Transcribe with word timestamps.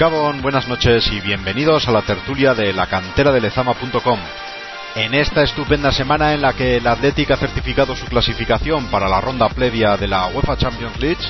Gabón, 0.00 0.40
buenas 0.40 0.66
noches 0.66 1.12
y 1.12 1.20
bienvenidos 1.20 1.86
a 1.86 1.92
la 1.92 2.00
tertulia 2.00 2.54
de 2.54 2.72
la 2.72 2.86
cantera 2.86 3.32
de 3.32 3.42
lezama.com. 3.42 4.18
En 4.94 5.12
esta 5.12 5.42
estupenda 5.42 5.92
semana 5.92 6.32
en 6.32 6.40
la 6.40 6.54
que 6.54 6.78
el 6.78 6.86
Athletic 6.86 7.30
ha 7.32 7.36
certificado 7.36 7.94
su 7.94 8.06
clasificación 8.06 8.86
para 8.86 9.10
la 9.10 9.20
ronda 9.20 9.50
previa 9.50 9.98
de 9.98 10.08
la 10.08 10.28
UEFA 10.28 10.56
Champions 10.56 10.98
League 10.98 11.20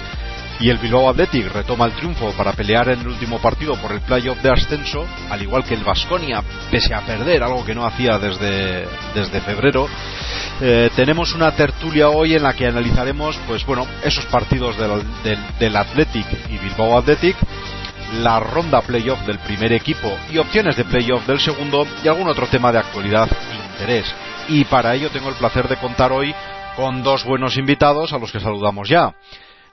y 0.61 0.71
el 0.71 0.79
Bilbao 0.79 1.11
Athletic 1.11 1.53
retoma 1.53 1.87
el 1.87 1.95
triunfo 1.95 2.31
para 2.37 2.53
pelear 2.53 2.91
en 2.91 3.01
el 3.01 3.09
último 3.09 3.41
partido 3.41 3.75
por 3.75 3.91
el 3.91 4.03
playoff 4.03 4.41
de 4.41 4.53
ascenso, 4.53 5.05
al 5.29 5.43
igual 5.43 5.65
que 5.65 5.75
el 5.75 5.83
Vasconia, 5.83 6.41
pese 6.71 6.95
a 6.95 7.01
perder, 7.01 7.43
algo 7.43 7.65
que 7.65 7.75
no 7.75 7.85
hacía 7.85 8.21
desde, 8.21 8.87
desde 9.13 9.41
febrero. 9.41 9.89
Eh, 10.61 10.91
tenemos 10.95 11.35
una 11.35 11.51
tertulia 11.57 12.09
hoy 12.09 12.37
en 12.37 12.45
la 12.45 12.53
que 12.53 12.69
analizaremos, 12.69 13.37
pues 13.49 13.67
bueno, 13.67 13.85
esos 14.05 14.27
partidos 14.27 14.79
del, 14.79 15.03
del, 15.25 15.41
del 15.59 15.77
Athletic 15.77 16.27
y 16.49 16.59
Bilbao 16.59 16.97
Athletic 16.97 17.37
la 18.15 18.41
ronda 18.41 18.81
playoff 18.83 19.25
del 19.27 19.39
primer 19.39 19.73
equipo 19.73 20.11
y 20.33 20.39
opciones 20.39 20.77
de 20.77 20.85
playoff 20.85 21.27
del 21.27 21.39
segundo 21.39 21.87
y 22.03 22.09
algún 22.09 22.29
otro 22.29 22.47
tema 22.47 22.73
de 22.73 22.79
actualidad 22.79 23.29
e 23.31 23.73
interés. 23.73 24.13
Y 24.49 24.65
para 24.65 24.95
ello 24.95 25.11
tengo 25.11 25.29
el 25.29 25.37
placer 25.37 25.69
de 25.69 25.77
contar 25.77 26.13
hoy 26.13 26.35
con 26.77 27.03
dos 27.03 27.25
buenos 27.25 27.57
invitados 27.57 28.13
a 28.13 28.19
los 28.19 28.33
que 28.33 28.41
saludamos 28.41 28.89
ya. 28.89 29.15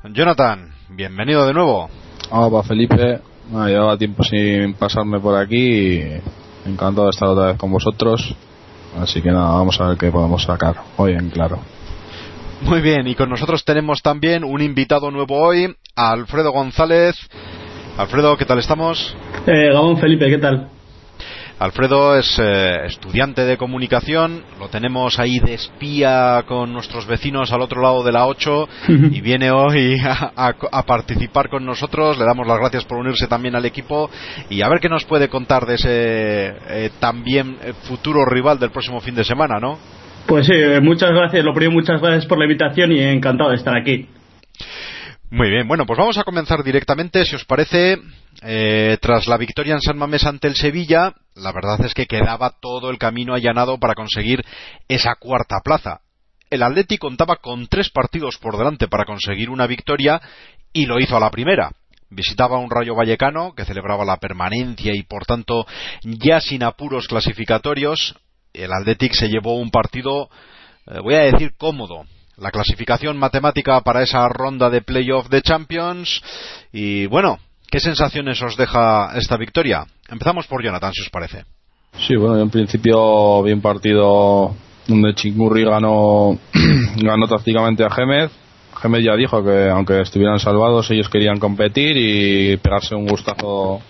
Jonathan, 0.04 0.72
bienvenido 0.90 1.46
de 1.48 1.54
nuevo. 1.54 1.90
Hola, 2.30 2.64
Felipe. 2.64 3.20
Bueno, 3.50 3.68
llevaba 3.68 3.98
tiempo 3.98 4.24
sin 4.24 4.74
pasarme 4.74 5.20
por 5.20 5.36
aquí 5.36 5.58
y 5.58 6.22
encantado 6.66 7.06
de 7.06 7.12
estar 7.12 7.30
otra 7.30 7.48
vez 7.48 7.58
con 7.58 7.72
vosotros. 7.72 8.36
Así 9.00 9.22
que 9.22 9.32
nada, 9.32 9.52
vamos 9.52 9.80
a 9.80 9.88
ver 9.88 9.98
qué 9.98 10.12
podemos 10.12 10.44
sacar 10.44 10.76
hoy 10.98 11.14
en 11.14 11.30
claro. 11.30 11.60
Muy 12.62 12.82
bien, 12.82 13.08
y 13.08 13.16
con 13.16 13.30
nosotros 13.30 13.64
tenemos 13.64 14.02
también 14.02 14.44
un 14.44 14.62
invitado 14.62 15.12
nuevo 15.12 15.40
hoy, 15.40 15.76
Alfredo 15.96 16.52
González. 16.52 17.16
Alfredo, 17.98 18.38
¿qué 18.38 18.45
tal 18.45 18.59
estamos? 18.59 19.16
Eh, 19.48 19.72
Gabón 19.73 19.98
Felipe, 19.98 20.30
¿qué 20.30 20.38
tal? 20.38 20.70
Alfredo 21.58 22.16
es 22.16 22.38
eh, 22.38 22.86
estudiante 22.86 23.44
de 23.44 23.58
comunicación, 23.58 24.44
lo 24.59 24.70
tenemos 24.70 25.17
ahí 25.17 25.39
de 25.39 25.56
espía 25.56 26.44
con 26.48 26.72
nuestros 26.72 27.08
vecinos 27.08 27.52
al 27.52 27.62
otro 27.62 27.81
lado 27.81 28.04
de 28.04 28.12
la 28.12 28.28
8 28.28 28.70
y 29.12 29.20
viene 29.22 29.50
hoy 29.50 29.98
a, 30.06 30.31
a, 30.36 30.56
a, 30.72 30.84
participar 30.84 31.50
con 31.50 31.66
nosotros. 31.66 32.20
Le 32.20 32.26
damos 32.26 32.45
las 32.45 32.59
gracias 32.59 32.86
por 32.86 33.00
unirse 33.00 33.26
también 33.26 33.56
al 33.56 33.66
equipo 33.66 34.11
y 34.52 34.61
a 34.61 34.70
ver 34.70 34.80
qué 34.80 34.89
nos 34.89 35.04
puede 35.06 35.28
contar 35.28 35.66
de 35.66 35.73
ese 35.73 35.89
eh, 35.89 36.92
también 37.00 37.58
futuro 37.82 38.23
rival 38.26 38.59
del 38.59 38.70
próximo 38.70 39.02
fin 39.02 39.16
de 39.16 39.23
semana, 39.23 39.56
¿no? 39.59 39.80
Pues 40.28 40.45
sí, 40.45 40.54
muchas 40.84 41.09
gracias, 41.09 41.44
lo 41.44 41.54
primero, 41.54 41.72
muchas 41.72 42.00
gracias 42.00 42.28
por 42.28 42.38
la 42.38 42.45
invitación 42.45 42.92
y 42.92 43.00
encantado 43.00 43.50
de 43.50 43.56
estar 43.56 43.76
aquí. 43.76 44.08
Muy 45.30 45.50
bien, 45.50 45.67
bueno, 45.67 45.86
pues 45.86 45.99
vamos 45.99 46.17
a 46.17 46.23
comenzar 46.23 46.64
directamente, 46.64 47.26
si 47.26 47.36
os 47.36 47.43
parece, 47.43 47.98
eh, 48.43 48.98
tras 49.02 49.27
la 49.27 49.36
victoria 49.36 49.73
en 49.73 49.82
San 49.82 49.98
Mamés 49.98 50.26
ante 50.26 50.48
el 50.48 50.55
Sevilla, 50.55 51.14
la 51.36 51.52
verdad 51.52 51.83
es 51.86 51.93
que 51.93 52.05
quedaba 52.05 52.55
todo 52.61 52.89
el 52.89 52.98
camino 52.98 53.33
allanado 53.33 53.77
para 53.77 53.93
conseguir 53.93 54.45
esa 54.87 55.16
cuarta 55.16 55.58
plaza. 55.61 55.99
El 56.49 56.64
Atleti 56.64 56.98
contaba 56.98 57.36
con 57.42 57.67
tres 57.67 57.89
partidos 57.89 58.37
por 58.37 58.58
delante 58.58 58.87
para 58.87 59.04
conseguir 59.04 59.49
una 59.49 59.67
victoria 59.67 60.21
y 60.71 60.86
lo 60.86 60.98
hizo 60.98 61.17
a 61.17 61.20
la 61.20 61.30
primera. 61.30 61.71
Visitaba 62.10 62.58
un 62.58 62.70
Rayo 62.70 62.95
Vallecano 62.95 63.54
que 63.54 63.66
celebraba 63.66 64.05
la 64.05 64.16
permanencia 64.16 64.95
y 64.95 65.04
por 65.04 65.26
tanto 65.26 65.67
ya 66.04 66.39
sin 66.39 66.64
apuros 66.64 67.05
clasificatorios. 67.05 68.16
El 68.54 68.71
Athletic 68.71 69.11
se 69.11 69.27
llevó 69.27 69.60
un 69.60 69.71
partido, 69.71 70.30
eh, 70.86 70.99
voy 71.04 71.16
a 71.16 71.23
decir, 71.23 71.52
cómodo 71.58 72.05
la 72.37 72.52
clasificación 72.52 73.17
matemática 73.17 73.81
para 73.81 74.03
esa 74.03 74.27
ronda 74.30 74.70
de 74.70 74.81
playoff 74.81 75.30
de 75.30 75.42
Champions. 75.42 76.21
Y 76.71 77.08
bueno, 77.08 77.39
¿qué 77.70 77.80
sensaciones 77.80 78.42
os 78.42 78.55
deja 78.58 79.11
esta 79.15 79.37
victoria? 79.37 79.86
Empezamos 80.09 80.48
por 80.48 80.64
Jonathan, 80.64 80.93
si 80.93 81.02
os 81.02 81.09
parece. 81.09 81.45
Sí, 81.98 82.15
bueno, 82.15 82.39
en 82.39 82.49
principio 82.49 83.42
bien 83.42 83.61
partido 83.61 84.55
donde 84.87 85.15
Chingurri 85.15 85.65
ganó, 85.65 86.37
ganó 86.98 87.27
tácticamente 87.27 87.83
a 87.83 87.89
Gémez. 87.89 88.31
Gémez 88.80 89.04
ya 89.04 89.15
dijo 89.15 89.43
que 89.43 89.69
aunque 89.69 90.02
estuvieran 90.02 90.39
salvados 90.39 90.92
ellos 90.92 91.09
querían 91.09 91.39
competir 91.39 91.98
y 91.98 92.58
pegarse 92.58 92.93
un 92.93 93.08
gustazo 93.08 93.81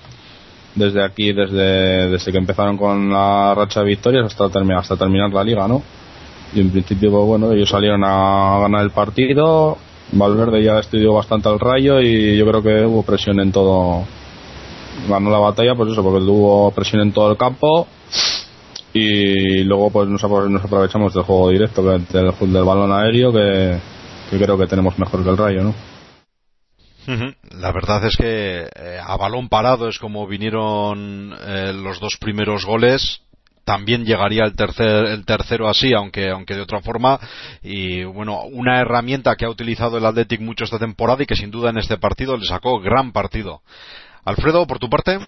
desde 0.74 1.04
aquí, 1.04 1.34
desde, 1.34 2.10
desde 2.10 2.32
que 2.32 2.38
empezaron 2.38 2.78
con 2.78 3.12
la 3.12 3.54
racha 3.54 3.82
de 3.82 3.88
victorias 3.88 4.26
hasta, 4.26 4.46
hasta 4.46 4.96
terminar 4.96 5.34
la 5.34 5.44
liga, 5.44 5.68
¿no? 5.68 5.84
Y 6.54 6.62
en 6.62 6.72
principio 6.72 7.12
pues, 7.12 7.26
bueno 7.26 7.52
ellos 7.52 7.70
salieron 7.70 8.04
a 8.04 8.60
ganar 8.62 8.84
el 8.84 8.92
partido. 8.92 9.78
Valverde 10.12 10.64
ya 10.64 10.80
estudió 10.80 11.14
bastante 11.14 11.50
al 11.50 11.60
rayo 11.60 12.00
y 12.00 12.38
yo 12.38 12.46
creo 12.48 12.64
que 12.64 12.86
hubo 12.86 13.04
presión 13.04 13.40
en 13.40 13.52
todo. 13.52 14.06
Ganó 15.10 15.30
la 15.30 15.40
batalla 15.40 15.76
pues 15.76 15.92
eso 15.92 16.02
porque 16.02 16.24
hubo 16.24 16.72
presión 16.72 17.02
en 17.02 17.12
todo 17.12 17.32
el 17.32 17.38
campo. 17.38 17.88
Y 18.94 19.64
luego 19.64 19.92
pues 19.92 20.08
nos, 20.08 20.24
nos 20.24 20.64
aprovechamos 20.64 21.14
del 21.14 21.24
juego 21.24 21.50
directo 21.50 21.84
del, 21.84 22.08
del 22.08 22.64
balón 22.64 22.92
aéreo 22.92 23.32
que, 23.32 23.78
creo 24.30 24.58
que 24.58 24.68
tenemos 24.68 24.98
mejor 24.98 25.24
que 25.24 25.30
el 25.30 25.38
rayo 25.38 25.64
¿no? 25.64 25.76
La 27.52 27.72
verdad 27.72 28.04
es 28.06 28.18
que 28.18 28.68
eh, 28.76 29.00
a 29.02 29.16
balón 29.16 29.48
parado 29.48 29.88
es 29.88 29.98
como 29.98 30.28
vinieron 30.28 31.34
eh, 31.42 31.72
los 31.74 32.02
dos 32.02 32.18
primeros 32.18 32.66
goles 32.66 33.22
también 33.68 34.06
llegaría 34.06 34.46
el 34.46 34.56
tercer 34.56 35.08
el 35.08 35.26
tercero 35.26 35.68
así 35.68 35.94
aunque 35.94 36.30
aunque 36.30 36.56
de 36.56 36.62
otra 36.62 36.80
forma. 36.80 37.20
Y 37.62 38.06
bueno 38.06 38.44
una 38.44 38.80
herramienta 38.80 39.36
que 39.36 39.44
ha 39.44 39.50
utilizado 39.50 39.98
el 39.98 40.06
Athletic 40.06 40.40
mucho 40.40 40.64
esta 40.64 40.80
temporada 40.80 41.22
y 41.22 41.26
que 41.26 41.36
sin 41.36 41.52
duda 41.52 41.70
en 41.72 41.78
este 41.78 41.98
partido 41.98 42.38
le 42.38 42.46
sacó 42.46 42.80
gran 42.80 43.12
partido. 43.12 43.60
Alfredo 44.24 44.66
por 44.68 44.80
tu 44.80 44.90
parte. 44.90 45.20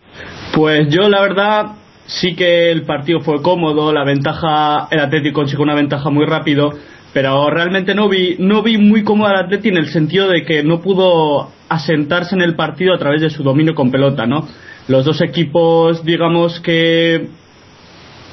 Pues 0.54 0.88
yo 0.90 1.10
la 1.10 1.22
verdad 1.22 1.66
sí 2.06 2.34
que 2.34 2.72
el 2.72 2.84
partido 2.84 3.20
fue 3.20 3.42
cómodo 3.42 3.92
la 3.92 4.06
ventaja 4.06 4.88
el 4.90 5.02
Athletic 5.02 5.34
consiguió 5.34 5.64
una 5.64 5.76
ventaja 5.76 6.10
muy 6.10 6.26
rápido 6.26 6.72
pero 7.12 7.50
realmente 7.50 7.94
no 7.94 8.08
vi 8.08 8.38
no 8.40 8.64
vi 8.64 8.78
muy 8.78 9.04
cómodo 9.04 9.32
al 9.32 9.46
Athletic 9.46 9.74
en 9.74 9.78
el 9.80 9.90
sentido 9.90 10.30
de 10.30 10.46
que 10.46 10.64
no 10.64 10.80
pudo 10.80 11.52
asentarse 11.68 12.36
en 12.36 12.42
el 12.42 12.56
partido 12.56 12.94
a 12.94 12.98
través 12.98 13.20
de 13.20 13.30
su 13.30 13.44
dominio 13.44 13.76
con 13.76 13.92
pelota 13.92 14.26
no 14.26 14.48
los 14.88 15.04
dos 15.04 15.22
equipos 15.22 16.06
digamos 16.06 16.62
que 16.62 17.28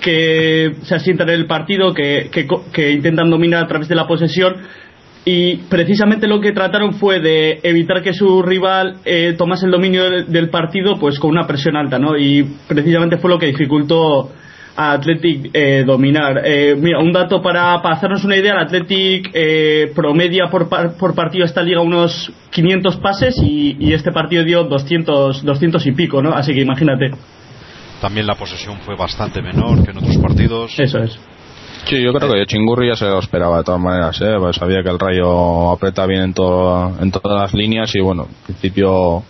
que 0.00 0.76
se 0.82 0.94
asientan 0.94 1.28
en 1.28 1.34
el 1.34 1.46
partido, 1.46 1.92
que, 1.94 2.28
que, 2.30 2.46
que, 2.72 2.92
intentan 2.92 3.30
dominar 3.30 3.64
a 3.64 3.66
través 3.66 3.88
de 3.88 3.94
la 3.94 4.06
posesión. 4.06 4.56
Y 5.24 5.56
precisamente 5.68 6.28
lo 6.28 6.40
que 6.40 6.52
trataron 6.52 6.94
fue 6.94 7.18
de 7.18 7.58
evitar 7.64 8.00
que 8.00 8.12
su 8.12 8.42
rival 8.42 8.98
eh, 9.04 9.34
tomase 9.36 9.66
el 9.66 9.72
dominio 9.72 10.08
del, 10.24 10.50
partido 10.50 11.00
pues 11.00 11.18
con 11.18 11.30
una 11.30 11.48
presión 11.48 11.76
alta, 11.76 11.98
¿no? 11.98 12.16
Y 12.16 12.44
precisamente 12.68 13.16
fue 13.16 13.30
lo 13.30 13.38
que 13.38 13.46
dificultó 13.46 14.30
a 14.76 14.92
Athletic 14.92 15.50
eh, 15.52 15.82
dominar. 15.84 16.42
Eh, 16.44 16.76
mira, 16.78 17.00
un 17.00 17.12
dato 17.12 17.42
para, 17.42 17.82
para, 17.82 17.96
hacernos 17.96 18.24
una 18.24 18.36
idea, 18.36 18.52
el 18.52 18.58
Athletic 18.58 19.30
eh, 19.34 19.90
promedia 19.96 20.48
por, 20.48 20.68
por, 20.68 21.14
partido 21.16 21.44
esta 21.44 21.62
liga 21.62 21.80
unos 21.80 22.30
500 22.50 22.96
pases 22.98 23.34
y, 23.42 23.76
y 23.80 23.94
este 23.94 24.12
partido 24.12 24.44
dio 24.44 24.62
200, 24.62 25.44
200 25.44 25.86
y 25.86 25.92
pico, 25.92 26.22
¿no? 26.22 26.34
Así 26.34 26.54
que 26.54 26.60
imagínate. 26.60 27.10
También 28.00 28.26
la 28.26 28.34
posesión 28.34 28.78
fue 28.80 28.94
bastante 28.96 29.40
menor 29.40 29.84
que 29.84 29.90
en 29.90 29.98
otros 29.98 30.16
partidos. 30.18 30.78
Eso 30.78 30.98
es. 30.98 31.18
Sí, 31.88 32.02
yo 32.02 32.12
creo 32.12 32.32
que 32.32 32.46
Chingurri 32.46 32.88
ya 32.88 32.96
se 32.96 33.04
lo 33.04 33.20
esperaba 33.20 33.58
de 33.58 33.64
todas 33.64 33.80
maneras, 33.80 34.20
¿eh? 34.20 34.34
pues 34.40 34.56
sabía 34.56 34.82
que 34.82 34.88
el 34.88 34.98
Rayo 34.98 35.70
aprieta 35.70 36.04
bien 36.04 36.22
en, 36.22 36.34
todo, 36.34 36.96
en 37.00 37.12
todas 37.12 37.42
las 37.42 37.54
líneas 37.54 37.94
y 37.94 38.00
bueno, 38.00 38.24
en 38.24 38.44
principio 38.44 39.22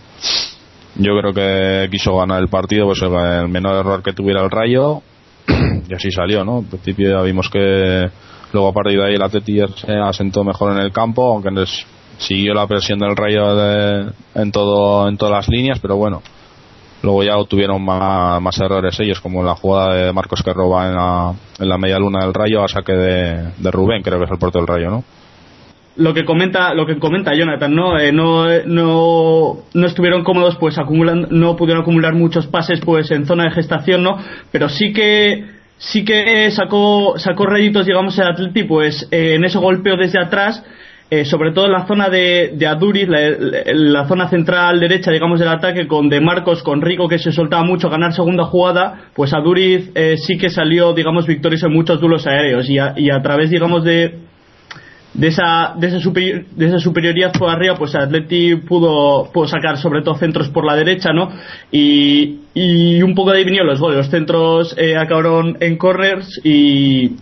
yo 0.95 1.19
creo 1.19 1.35
que 1.35 1.89
quiso 1.91 2.17
ganar 2.17 2.41
el 2.41 2.49
partido, 2.49 2.87
pues 2.87 3.03
el 3.03 3.49
menor 3.49 3.77
error 3.77 4.03
que 4.03 4.15
tuviera 4.15 4.43
el 4.43 4.51
Rayo 4.51 5.03
y 5.89 5.95
así 5.95 6.11
salió, 6.11 6.47
¿no? 6.47 6.61
En 6.61 6.65
principio 6.65 7.11
ya 7.11 7.21
vimos 7.21 7.51
que 7.51 8.09
luego 8.55 8.69
a 8.69 8.73
partir 8.73 8.99
de 9.01 9.07
ahí 9.07 9.15
el 9.17 9.23
Atleti 9.23 9.59
se 9.77 9.93
asentó 9.93 10.43
mejor 10.43 10.73
en 10.73 10.79
el 10.79 10.93
campo, 10.93 11.35
aunque 11.35 11.51
les 11.51 11.87
siguió 12.17 12.55
la 12.55 12.67
presión 12.67 12.99
del 12.99 13.15
Rayo 13.15 13.55
de, 13.55 14.13
en 14.35 14.51
todo 14.51 15.07
en 15.09 15.19
todas 15.19 15.35
las 15.35 15.49
líneas, 15.49 15.79
pero 15.79 15.97
bueno, 15.97 16.23
Luego 17.07 17.23
ya 17.23 17.35
tuvieron 17.49 17.85
más, 17.85 18.61
errores 18.61 18.99
ellos, 18.99 19.21
como 19.21 19.45
la 19.45 19.55
jugada 19.55 19.95
de 19.95 20.13
Marcos 20.13 20.43
que 20.43 20.53
roba 20.53 20.89
en 20.89 20.95
la, 20.97 21.35
en 21.61 21.69
la 21.69 21.79
media 21.79 22.01
luna 22.01 22.25
del 22.25 22.35
Rayo 22.35 22.65
a 22.65 22.69
saque 22.69 22.95
de, 22.95 23.53
de 23.59 23.71
Rubén, 23.71 24.03
creo 24.03 24.19
que 24.19 24.25
es 24.25 24.31
el 24.33 24.39
puerto 24.39 24.59
del 24.59 24.67
Rayo, 24.67 24.91
¿no? 24.91 25.05
lo 25.95 26.13
que 26.13 26.25
comenta 26.25 26.75
lo 26.75 26.85
que 26.85 26.99
comenta 26.99 27.33
Jonathan 27.33 27.75
no 27.75 27.99
eh, 27.99 28.13
no, 28.13 28.45
no 28.67 29.57
no 29.73 29.87
estuvieron 29.87 30.25
cómodos 30.25 30.57
pues 30.57 30.77
acumulan 30.77 31.29
no 31.31 31.57
pudieron 31.57 31.85
acumular 31.85 32.13
muchos 32.13 32.47
pases 32.49 32.81
pues 32.85 33.11
en 33.13 33.25
zona 33.25 33.45
de 33.45 33.53
gestación 33.53 34.03
no 34.03 34.19
pero 34.53 34.69
sí 34.69 34.93
que 34.93 35.47
sí 35.79 36.05
que 36.05 36.51
sacó 36.51 37.19
sacó 37.19 37.47
réditos 37.47 37.87
digamos 37.87 38.19
el 38.19 38.27
Atleti 38.27 38.65
pues 38.65 39.09
eh, 39.11 39.37
en 39.37 39.45
ese 39.47 39.57
golpeo 39.57 39.97
desde 39.97 40.21
atrás 40.21 40.63
eh, 41.09 41.25
sobre 41.25 41.53
todo 41.53 41.67
en 41.67 41.73
la 41.73 41.87
zona 41.87 42.09
de, 42.09 42.53
de 42.55 42.67
Aduriz, 42.67 43.09
la, 43.09 43.31
la, 43.75 44.09
zona 44.09 44.29
central 44.29 44.81
derecha, 44.81 45.13
digamos, 45.13 45.39
del 45.39 45.49
ataque, 45.49 45.87
con 45.87 46.09
De 46.09 46.21
Marcos, 46.21 46.65
con 46.65 46.83
Rico, 46.83 47.09
que 47.09 47.19
se 47.19 47.31
soltaba 47.31 47.63
mucho 47.63 47.89
ganar 47.89 48.13
segunda 48.13 48.45
jugada, 48.47 49.11
pues 49.15 49.33
Aduriz 49.33 49.91
eh, 49.95 50.17
sí 50.17 50.37
que 50.37 50.51
salió, 50.51 50.93
digamos, 50.95 51.27
victorioso 51.27 51.69
en 51.69 51.75
muchos 51.75 52.01
duelos 52.01 52.27
aéreos 52.27 52.69
y 52.69 52.79
a, 52.79 52.95
y 52.97 53.11
a 53.11 53.23
través, 53.23 53.51
digamos, 53.51 53.85
de, 53.85 54.19
de 55.15 55.29
esa, 55.29 55.75
de 55.77 55.87
esa, 55.87 56.11
de 56.11 56.67
esa 56.67 56.79
superioridad 56.81 57.33
por 57.33 57.51
arriba, 57.51 57.77
pues 57.77 57.95
Atleti 57.95 58.57
pudo, 58.57 59.31
pudo 59.33 59.47
sacar 59.47 59.79
sobre 59.79 60.03
todo 60.03 60.17
centros 60.17 60.49
por 60.49 60.67
la 60.67 60.75
derecha, 60.75 61.13
¿no? 61.13 61.31
Y, 61.71 62.41
un 63.03 63.15
poco 63.15 63.31
de 63.31 63.45
vinieron 63.45 63.69
los 63.69 63.79
goles. 63.79 63.99
Los 63.99 64.11
centros 64.11 64.75
eh, 64.77 64.97
acabaron 64.97 65.57
en 65.61 65.77
corners 65.77 66.41
y, 66.43 67.13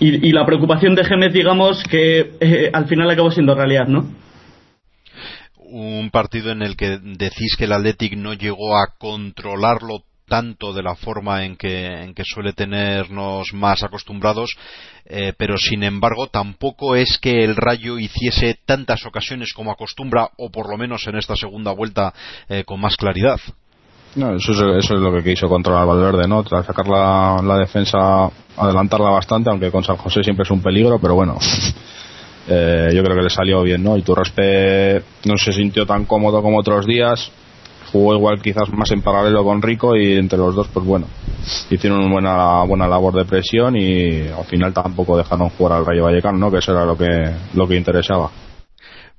y, 0.00 0.32
la 0.32 0.46
preocupación 0.46 0.94
de 0.94 1.04
Gémez, 1.04 1.32
digamos, 1.32 1.82
que 1.84 2.32
eh, 2.40 2.70
al 2.72 2.86
final 2.86 3.10
acabó 3.10 3.30
siendo 3.30 3.54
realidad, 3.54 3.86
¿no? 3.86 4.06
Un 5.56 6.10
partido 6.10 6.50
en 6.50 6.62
el 6.62 6.76
que 6.76 6.98
decís 6.98 7.54
que 7.56 7.64
el 7.64 7.72
Athletic 7.72 8.16
no 8.16 8.32
llegó 8.34 8.76
a 8.76 8.94
controlarlo 8.98 10.04
tanto 10.26 10.72
de 10.72 10.82
la 10.82 10.94
forma 10.94 11.44
en 11.44 11.56
que, 11.56 11.86
en 11.86 12.14
que 12.14 12.22
suele 12.24 12.52
tenernos 12.52 13.52
más 13.52 13.82
acostumbrados, 13.82 14.50
eh, 15.04 15.32
pero 15.36 15.58
sin 15.58 15.82
embargo 15.82 16.28
tampoco 16.28 16.94
es 16.94 17.18
que 17.18 17.44
el 17.44 17.56
Rayo 17.56 17.98
hiciese 17.98 18.56
tantas 18.64 19.04
ocasiones 19.04 19.52
como 19.52 19.72
acostumbra, 19.72 20.30
o 20.38 20.50
por 20.50 20.70
lo 20.70 20.78
menos 20.78 21.06
en 21.08 21.16
esta 21.16 21.34
segunda 21.34 21.72
vuelta 21.72 22.14
eh, 22.48 22.64
con 22.64 22.80
más 22.80 22.96
claridad. 22.96 23.40
No, 24.16 24.34
eso, 24.34 24.52
es, 24.52 24.84
eso 24.84 24.94
es 24.94 25.00
lo 25.00 25.12
que 25.12 25.22
quiso 25.22 25.48
controlar 25.48 25.86
Valverde, 25.86 26.26
¿no? 26.26 26.42
Tras 26.42 26.66
sacar 26.66 26.88
la, 26.88 27.40
la, 27.44 27.58
defensa, 27.58 28.28
adelantarla 28.56 29.10
bastante, 29.10 29.50
aunque 29.50 29.70
con 29.70 29.84
San 29.84 29.96
José 29.96 30.24
siempre 30.24 30.42
es 30.42 30.50
un 30.50 30.60
peligro, 30.60 30.98
pero 30.98 31.14
bueno, 31.14 31.38
eh, 32.48 32.90
yo 32.92 33.02
creo 33.04 33.16
que 33.16 33.22
le 33.22 33.30
salió 33.30 33.62
bien, 33.62 33.84
¿no? 33.84 33.96
Y 33.96 34.02
Turraspe 34.02 35.02
no 35.26 35.36
se 35.36 35.52
sintió 35.52 35.86
tan 35.86 36.06
cómodo 36.06 36.42
como 36.42 36.58
otros 36.58 36.86
días, 36.86 37.30
jugó 37.92 38.14
igual 38.14 38.40
quizás 38.42 38.68
más 38.72 38.90
en 38.90 39.02
paralelo 39.02 39.44
con 39.44 39.62
Rico 39.62 39.96
y 39.96 40.14
entre 40.16 40.38
los 40.38 40.54
dos 40.54 40.68
pues 40.68 40.86
bueno 40.86 41.06
hicieron 41.70 42.00
una 42.00 42.12
buena 42.12 42.62
buena 42.62 42.88
labor 42.88 43.14
de 43.14 43.24
presión 43.24 43.76
y 43.76 44.28
al 44.28 44.44
final 44.44 44.72
tampoco 44.72 45.16
dejaron 45.16 45.48
jugar 45.50 45.78
al 45.78 45.86
Rayo 45.86 46.04
Vallecano 46.04 46.38
no 46.38 46.50
que 46.52 46.58
eso 46.58 46.70
era 46.70 46.84
lo 46.84 46.96
que 46.96 47.08
lo 47.54 47.66
que 47.66 47.76
interesaba 47.76 48.30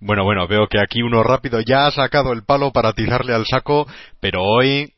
bueno 0.01 0.23
bueno 0.25 0.47
veo 0.47 0.67
que 0.67 0.79
aquí 0.79 1.01
uno 1.01 1.23
rápido 1.23 1.61
ya 1.61 1.87
ha 1.87 1.91
sacado 1.91 2.33
el 2.33 2.43
palo 2.43 2.71
para 2.71 2.91
tirarle 2.93 3.33
al 3.33 3.45
saco 3.45 3.87
pero 4.19 4.43
hoy 4.43 4.93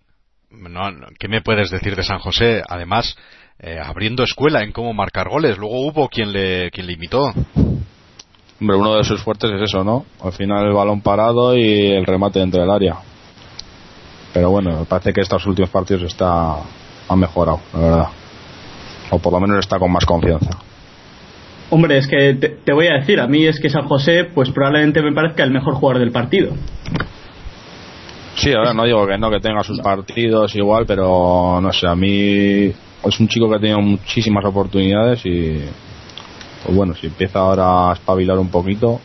no, 0.50 0.81
¿qué 1.19 1.27
me 1.27 1.41
puedes 1.41 1.71
decir 1.71 1.95
de 1.95 2.03
San 2.03 2.19
José? 2.19 2.61
Además, 2.69 3.15
eh, 3.57 3.79
abriendo 3.83 4.21
escuela 4.21 4.61
en 4.61 4.71
cómo 4.71 4.94
marcar 4.94 5.27
goles. 5.27 5.57
Luego 5.57 5.79
hubo 5.79 6.09
quien 6.09 6.31
le, 6.31 6.69
quien 6.69 6.85
le 6.85 6.94
imitó. 6.94 7.33
Hombre, 8.61 8.77
uno 8.77 8.97
de 8.97 9.03
sus 9.03 9.23
fuertes 9.23 9.50
es 9.50 9.61
eso, 9.63 9.83
¿no? 9.83 10.05
Al 10.21 10.31
final 10.33 10.67
el 10.67 10.73
balón 10.73 11.01
parado 11.01 11.57
y 11.57 11.88
el 11.88 12.06
remate 12.06 12.38
dentro 12.38 12.61
del 12.61 12.69
área 12.69 12.97
pero 14.33 14.49
bueno, 14.49 14.85
parece 14.89 15.13
que 15.13 15.21
estos 15.21 15.45
últimos 15.45 15.69
partidos 15.69 16.01
está 16.03 16.56
ha 17.07 17.15
mejorado, 17.15 17.59
la 17.73 17.79
verdad. 17.79 18.07
O 19.11 19.19
por 19.19 19.31
lo 19.31 19.39
menos 19.39 19.59
está 19.59 19.77
con 19.77 19.91
más 19.91 20.06
confianza. 20.06 20.57
Hombre, 21.73 21.97
es 21.97 22.07
que 22.07 22.35
te, 22.35 22.71
voy 22.71 22.85
a 22.85 22.99
decir, 22.99 23.19
a 23.19 23.25
mí 23.25 23.47
es 23.47 23.59
que 23.59 23.67
San 23.67 23.87
José, 23.87 24.25
pues 24.25 24.51
probablemente 24.51 25.01
me 25.01 25.11
parezca 25.11 25.43
el 25.43 25.49
mejor 25.49 25.73
jugador 25.73 26.03
del 26.03 26.11
partido. 26.11 26.53
Sí, 28.35 28.53
ahora 28.53 28.75
no 28.75 28.83
digo 28.83 29.07
que 29.07 29.17
no, 29.17 29.31
que 29.31 29.39
tenga 29.39 29.63
sus 29.63 29.81
partidos 29.81 30.55
igual, 30.55 30.85
pero 30.85 31.59
no 31.59 31.73
sé, 31.73 31.87
a 31.87 31.95
mí 31.95 32.65
es 32.67 33.19
un 33.19 33.27
chico 33.27 33.49
que 33.49 33.55
ha 33.55 33.59
tenido 33.59 33.81
muchísimas 33.81 34.45
oportunidades 34.45 35.25
y, 35.25 35.63
pues 36.63 36.77
bueno, 36.77 36.93
si 36.93 37.07
empieza 37.07 37.39
ahora 37.39 37.89
a 37.89 37.93
espabilar 37.93 38.37
un 38.37 38.51
poquito, 38.51 39.01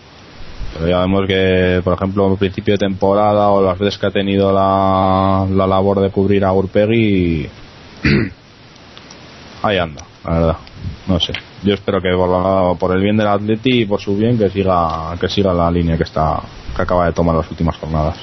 pero 0.74 0.90
ya 0.90 1.00
vemos 1.00 1.26
que, 1.26 1.80
por 1.82 1.94
ejemplo, 1.94 2.30
al 2.30 2.36
principio 2.36 2.74
de 2.74 2.80
temporada 2.80 3.48
o 3.48 3.64
las 3.64 3.78
veces 3.78 3.96
que 3.96 4.08
ha 4.08 4.10
tenido 4.10 4.52
la, 4.52 5.46
la 5.50 5.66
labor 5.66 6.00
de 6.00 6.10
cubrir 6.10 6.44
a 6.44 6.52
Urpegui, 6.52 7.48
ahí 9.62 9.78
anda, 9.78 10.04
la 10.22 10.32
verdad. 10.34 10.56
No 11.06 11.18
sé. 11.18 11.32
Yo 11.64 11.74
espero 11.74 12.00
que 12.00 12.10
por, 12.78 12.96
el 12.96 13.02
bien 13.02 13.16
del 13.16 13.26
Atleti 13.26 13.82
y 13.82 13.86
por 13.86 14.00
su 14.00 14.16
bien 14.16 14.38
que 14.38 14.48
siga 14.48 15.14
que 15.20 15.28
siga 15.28 15.52
la 15.52 15.70
línea 15.70 15.96
que 15.96 16.04
está 16.04 16.40
que 16.74 16.82
acaba 16.82 17.06
de 17.06 17.12
tomar 17.12 17.34
las 17.34 17.50
últimas 17.50 17.76
jornadas. 17.76 18.16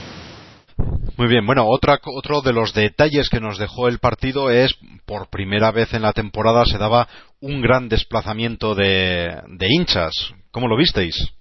Muy 1.17 1.27
bien, 1.27 1.45
bueno, 1.45 1.65
otra, 1.65 1.99
otro 2.03 2.41
de 2.41 2.51
los 2.51 2.73
detalles 2.73 3.29
que 3.29 3.39
nos 3.39 3.57
dejó 3.57 3.87
el 3.87 3.99
partido 3.99 4.49
es, 4.49 4.75
por 5.05 5.29
primera 5.29 5.71
vez 5.71 5.93
en 5.93 6.01
la 6.01 6.11
temporada, 6.11 6.65
se 6.65 6.77
daba 6.77 7.07
un 7.39 7.61
gran 7.61 7.87
desplazamiento 7.87 8.75
de, 8.75 9.33
de 9.47 9.67
hinchas. 9.69 10.33
¿Cómo 10.51 10.67
lo 10.67 10.75
visteis? 10.75 11.31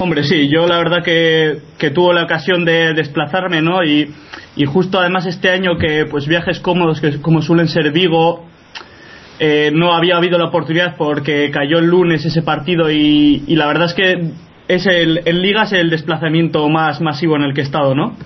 Hombre, 0.00 0.24
sí, 0.24 0.48
yo 0.48 0.66
la 0.66 0.78
verdad 0.78 1.02
que, 1.04 1.58
que 1.78 1.90
tuve 1.90 2.14
la 2.14 2.24
ocasión 2.24 2.64
de 2.64 2.94
desplazarme, 2.94 3.62
¿no? 3.62 3.84
Y, 3.84 4.12
y, 4.56 4.64
justo 4.64 4.98
además 4.98 5.26
este 5.26 5.50
año 5.50 5.76
que 5.76 6.06
pues 6.08 6.26
viajes 6.26 6.60
cómodos, 6.60 7.00
que 7.00 7.20
como 7.20 7.42
suelen 7.42 7.68
ser 7.68 7.90
Vigo, 7.90 8.47
eh, 9.38 9.70
no 9.72 9.92
había 9.92 10.16
habido 10.16 10.38
la 10.38 10.46
oportunidad 10.46 10.96
porque 10.96 11.50
cayó 11.50 11.78
el 11.78 11.86
lunes 11.86 12.24
ese 12.24 12.42
partido 12.42 12.90
y, 12.90 13.44
la 13.48 13.66
verdad 13.66 13.86
es 13.86 13.94
que 13.94 14.30
es 14.68 14.86
el, 14.86 15.22
en 15.24 15.42
Liga 15.42 15.62
es 15.62 15.72
el 15.72 15.90
desplazamiento 15.90 16.68
más 16.68 17.00
masivo 17.00 17.36
en 17.36 17.42
el 17.42 17.54
que 17.54 17.60
he 17.60 17.64
estado, 17.64 17.94
¿no? 17.94 18.16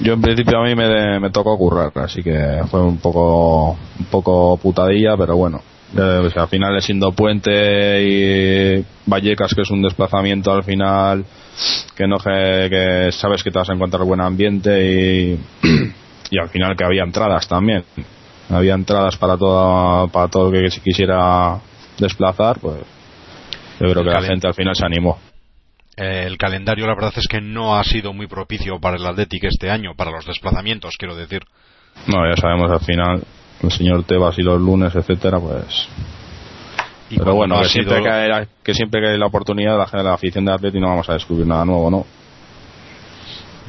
Yo 0.00 0.12
en 0.12 0.20
principio 0.20 0.58
a 0.58 0.64
mí 0.64 0.74
me, 0.74 1.20
me 1.20 1.30
tocó 1.30 1.56
currar, 1.56 1.90
así 1.94 2.22
que 2.22 2.60
fue 2.70 2.82
un 2.82 2.98
poco, 2.98 3.70
un 3.98 4.06
poco 4.10 4.58
putadilla, 4.58 5.16
pero 5.16 5.36
bueno, 5.36 5.62
eh, 5.96 6.30
al 6.34 6.48
final 6.48 6.82
siendo 6.82 7.12
Puente 7.12 8.02
y 8.02 8.84
Vallecas, 9.06 9.54
que 9.54 9.62
es 9.62 9.70
un 9.70 9.82
desplazamiento 9.82 10.52
al 10.52 10.64
final 10.64 11.24
que 11.94 12.06
no 12.06 12.18
que 12.18 13.08
sabes 13.12 13.42
que 13.42 13.50
te 13.50 13.58
vas 13.58 13.70
a 13.70 13.74
encontrar 13.74 14.04
buen 14.04 14.20
ambiente 14.20 14.92
y, 14.92 15.38
y 16.30 16.38
al 16.38 16.48
final 16.48 16.76
que 16.76 16.84
había 16.84 17.02
entradas 17.02 17.48
también. 17.48 17.84
Había 18.48 18.74
entradas 18.74 19.16
para 19.16 19.36
todo, 19.36 20.08
para 20.08 20.28
todo 20.28 20.48
el 20.50 20.62
que 20.62 20.70
se 20.70 20.80
quisiera 20.80 21.58
desplazar, 21.98 22.58
pues 22.60 22.78
yo 23.80 23.90
creo 23.90 24.04
que 24.04 24.10
la 24.10 24.22
gente 24.22 24.46
al 24.46 24.54
final 24.54 24.74
se 24.74 24.86
animó. 24.86 25.18
el 25.96 26.36
calendario 26.38 26.86
la 26.86 26.94
verdad 26.94 27.12
es 27.16 27.26
que 27.26 27.40
no 27.40 27.76
ha 27.76 27.84
sido 27.84 28.12
muy 28.12 28.26
propicio 28.26 28.78
para 28.80 28.96
el 28.96 29.06
Athletic 29.06 29.44
este 29.44 29.70
año, 29.70 29.94
para 29.96 30.10
los 30.10 30.26
desplazamientos, 30.26 30.96
quiero 30.96 31.16
decir. 31.16 31.42
No, 32.06 32.28
ya 32.28 32.36
sabemos 32.40 32.70
al 32.70 32.80
final 32.80 33.22
el 33.62 33.70
señor 33.70 34.04
Tebas 34.04 34.38
y 34.38 34.42
los 34.42 34.60
lunes, 34.60 34.94
etcétera, 34.94 35.40
pues. 35.40 35.88
Pero 37.08 37.34
bueno, 37.34 37.60
que, 37.60 37.68
siempre 37.68 38.02
que, 38.02 38.08
hay, 38.08 38.46
que 38.62 38.74
siempre 38.74 39.00
que 39.00 39.08
hay 39.08 39.18
la 39.18 39.26
oportunidad, 39.26 39.78
la, 39.78 40.02
la 40.02 40.14
afición 40.14 40.44
de 40.44 40.52
Atleti 40.52 40.80
no 40.80 40.88
vamos 40.88 41.08
a 41.08 41.14
descubrir 41.14 41.46
nada 41.46 41.64
nuevo, 41.64 41.90
¿no? 41.90 42.06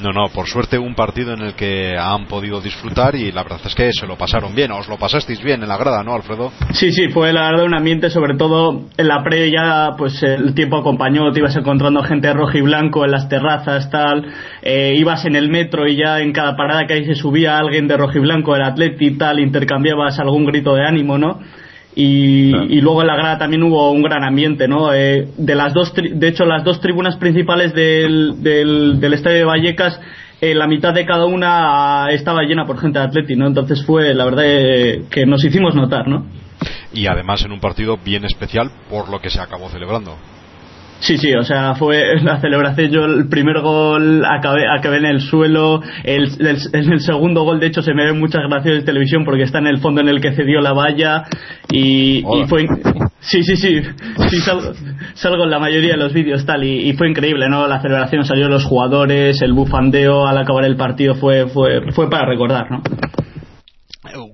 No, 0.02 0.12
no, 0.12 0.30
por 0.30 0.48
suerte 0.48 0.78
un 0.78 0.94
partido 0.94 1.34
en 1.34 1.42
el 1.42 1.54
que 1.56 1.98
han 1.98 2.28
podido 2.28 2.62
disfrutar 2.62 3.16
y 3.16 3.32
la 3.32 3.42
verdad 3.44 3.60
es 3.66 3.74
que 3.74 3.92
se 3.92 4.06
lo 4.06 4.16
pasaron 4.16 4.54
bien. 4.54 4.72
¿Os 4.72 4.88
lo 4.88 4.98
pasasteis 4.98 5.42
bien 5.44 5.64
en 5.64 5.70
la 5.70 5.78
grada, 5.78 6.04
no, 6.04 6.14
Alfredo? 6.14 6.52
Sí, 6.74 6.92
sí, 6.92 7.08
fue 7.10 7.34
la 7.34 7.50
verdad 7.50 7.66
un 7.66 7.74
ambiente, 7.74 8.10
sobre 8.10 8.36
todo 8.38 8.86
en 8.96 9.08
la 9.08 9.24
pre 9.24 9.50
ya, 9.50 9.96
pues 9.98 10.22
el 10.22 10.54
tiempo 10.54 10.78
acompañó, 10.78 11.32
te 11.32 11.40
ibas 11.40 11.56
encontrando 11.56 12.04
gente 12.04 12.32
rojo 12.32 12.58
y 12.58 12.62
blanco 12.62 13.06
en 13.06 13.12
las 13.12 13.28
terrazas, 13.28 13.90
tal. 13.90 14.26
Eh, 14.62 14.96
ibas 14.98 15.26
en 15.26 15.36
el 15.36 15.50
metro 15.50 15.88
y 15.88 15.98
ya 15.98 16.20
en 16.20 16.32
cada 16.32 16.56
parada 16.56 16.86
que 16.86 16.94
ahí 16.94 17.06
se 17.06 17.16
subía 17.16 17.58
alguien 17.58 17.88
de 17.88 17.98
rojo 17.98 18.18
y 18.18 18.22
blanco, 18.22 18.56
el 18.56 18.62
atleti 18.62 19.18
tal, 19.18 19.40
intercambiabas 19.40 20.20
algún 20.20 20.46
grito 20.46 20.76
de 20.76 20.86
ánimo, 20.86 21.18
¿no? 21.18 21.40
Y, 22.00 22.56
y, 22.56 22.80
luego 22.80 23.02
en 23.02 23.08
la 23.08 23.16
grada 23.16 23.40
también 23.40 23.64
hubo 23.64 23.90
un 23.90 24.04
gran 24.04 24.24
ambiente, 24.24 24.68
¿no? 24.68 24.94
Eh, 24.94 25.30
de 25.36 25.56
las 25.56 25.74
dos, 25.74 25.92
de 25.96 26.28
hecho, 26.28 26.46
las 26.46 26.64
dos 26.64 26.80
tribunas 26.80 27.18
principales 27.18 27.74
del, 27.74 28.44
del, 28.44 29.00
del 29.00 29.14
estadio 29.14 29.38
de 29.38 29.46
Vallecas, 29.46 30.00
eh, 30.40 30.54
la 30.54 30.68
mitad 30.68 30.94
de 30.94 31.08
cada 31.08 31.26
una 31.26 32.12
estaba 32.12 32.44
llena 32.44 32.68
por 32.68 32.78
gente 32.78 33.00
de 33.00 33.06
Atleti, 33.06 33.36
¿no? 33.36 33.48
Entonces 33.48 33.84
fue, 33.84 34.14
la 34.14 34.26
verdad, 34.26 34.44
eh, 34.46 35.06
que 35.10 35.26
nos 35.26 35.44
hicimos 35.44 35.74
notar, 35.74 36.08
¿no? 36.08 36.28
Y 36.94 37.08
además 37.08 37.44
en 37.44 37.52
un 37.52 37.60
partido 37.60 37.98
bien 37.98 38.26
especial 38.26 38.70
por 38.92 39.10
lo 39.10 39.18
que 39.18 39.32
se 39.32 39.42
acabó 39.42 39.68
celebrando. 39.70 40.16
Sí, 41.00 41.18
sí, 41.18 41.34
o 41.34 41.44
sea, 41.44 41.76
fue 41.76 42.04
la 42.24 42.40
celebración. 42.40 42.92
Yo 42.92 43.06
el 43.06 43.28
primer 43.30 43.62
gol 43.62 44.24
acabé, 44.26 44.64
acabé 44.68 44.98
en 44.98 45.06
el 45.06 45.22
suelo. 45.22 45.82
El, 46.04 46.30
en 46.40 46.94
el 46.94 47.00
segundo 47.02 47.44
gol, 47.44 47.60
de 47.60 47.68
hecho, 47.68 47.82
se 47.82 47.94
me 47.94 48.06
ven 48.06 48.20
muchas 48.20 48.42
gracias 48.50 48.76
de 48.76 48.82
televisión 48.84 49.24
porque 49.26 49.44
está 49.44 49.60
en 49.60 49.68
el 49.68 49.80
fondo 49.80 50.02
en 50.02 50.10
el 50.10 50.22
que 50.22 50.34
cedió 50.34 50.62
la 50.62 50.74
valla. 50.74 51.24
Y, 51.72 52.20
y 52.20 52.48
fue, 52.48 52.66
Sí, 53.20 53.44
sí, 53.44 53.58
sí, 53.58 53.82
sí 54.30 54.40
salgo, 55.16 55.44
en 55.44 55.50
la 55.50 55.60
mayoría 55.60 55.94
de 55.94 55.98
los 55.98 56.14
vídeos 56.14 56.46
tal 56.46 56.64
y, 56.64 56.94
fue 56.94 57.10
increíble, 57.10 57.50
¿no? 57.50 57.68
La 57.68 57.82
celebración 57.82 58.24
salió 58.24 58.48
los 58.48 58.64
jugadores, 58.64 59.42
el 59.42 59.54
bufandeo 59.54 60.28
al 60.28 60.38
acabar 60.38 60.64
el 60.66 60.78
partido 60.78 61.16
fue, 61.16 61.48
fue, 61.48 61.92
fue 61.92 62.10
para 62.10 62.26
recordar, 62.26 62.72
¿no? 62.72 62.82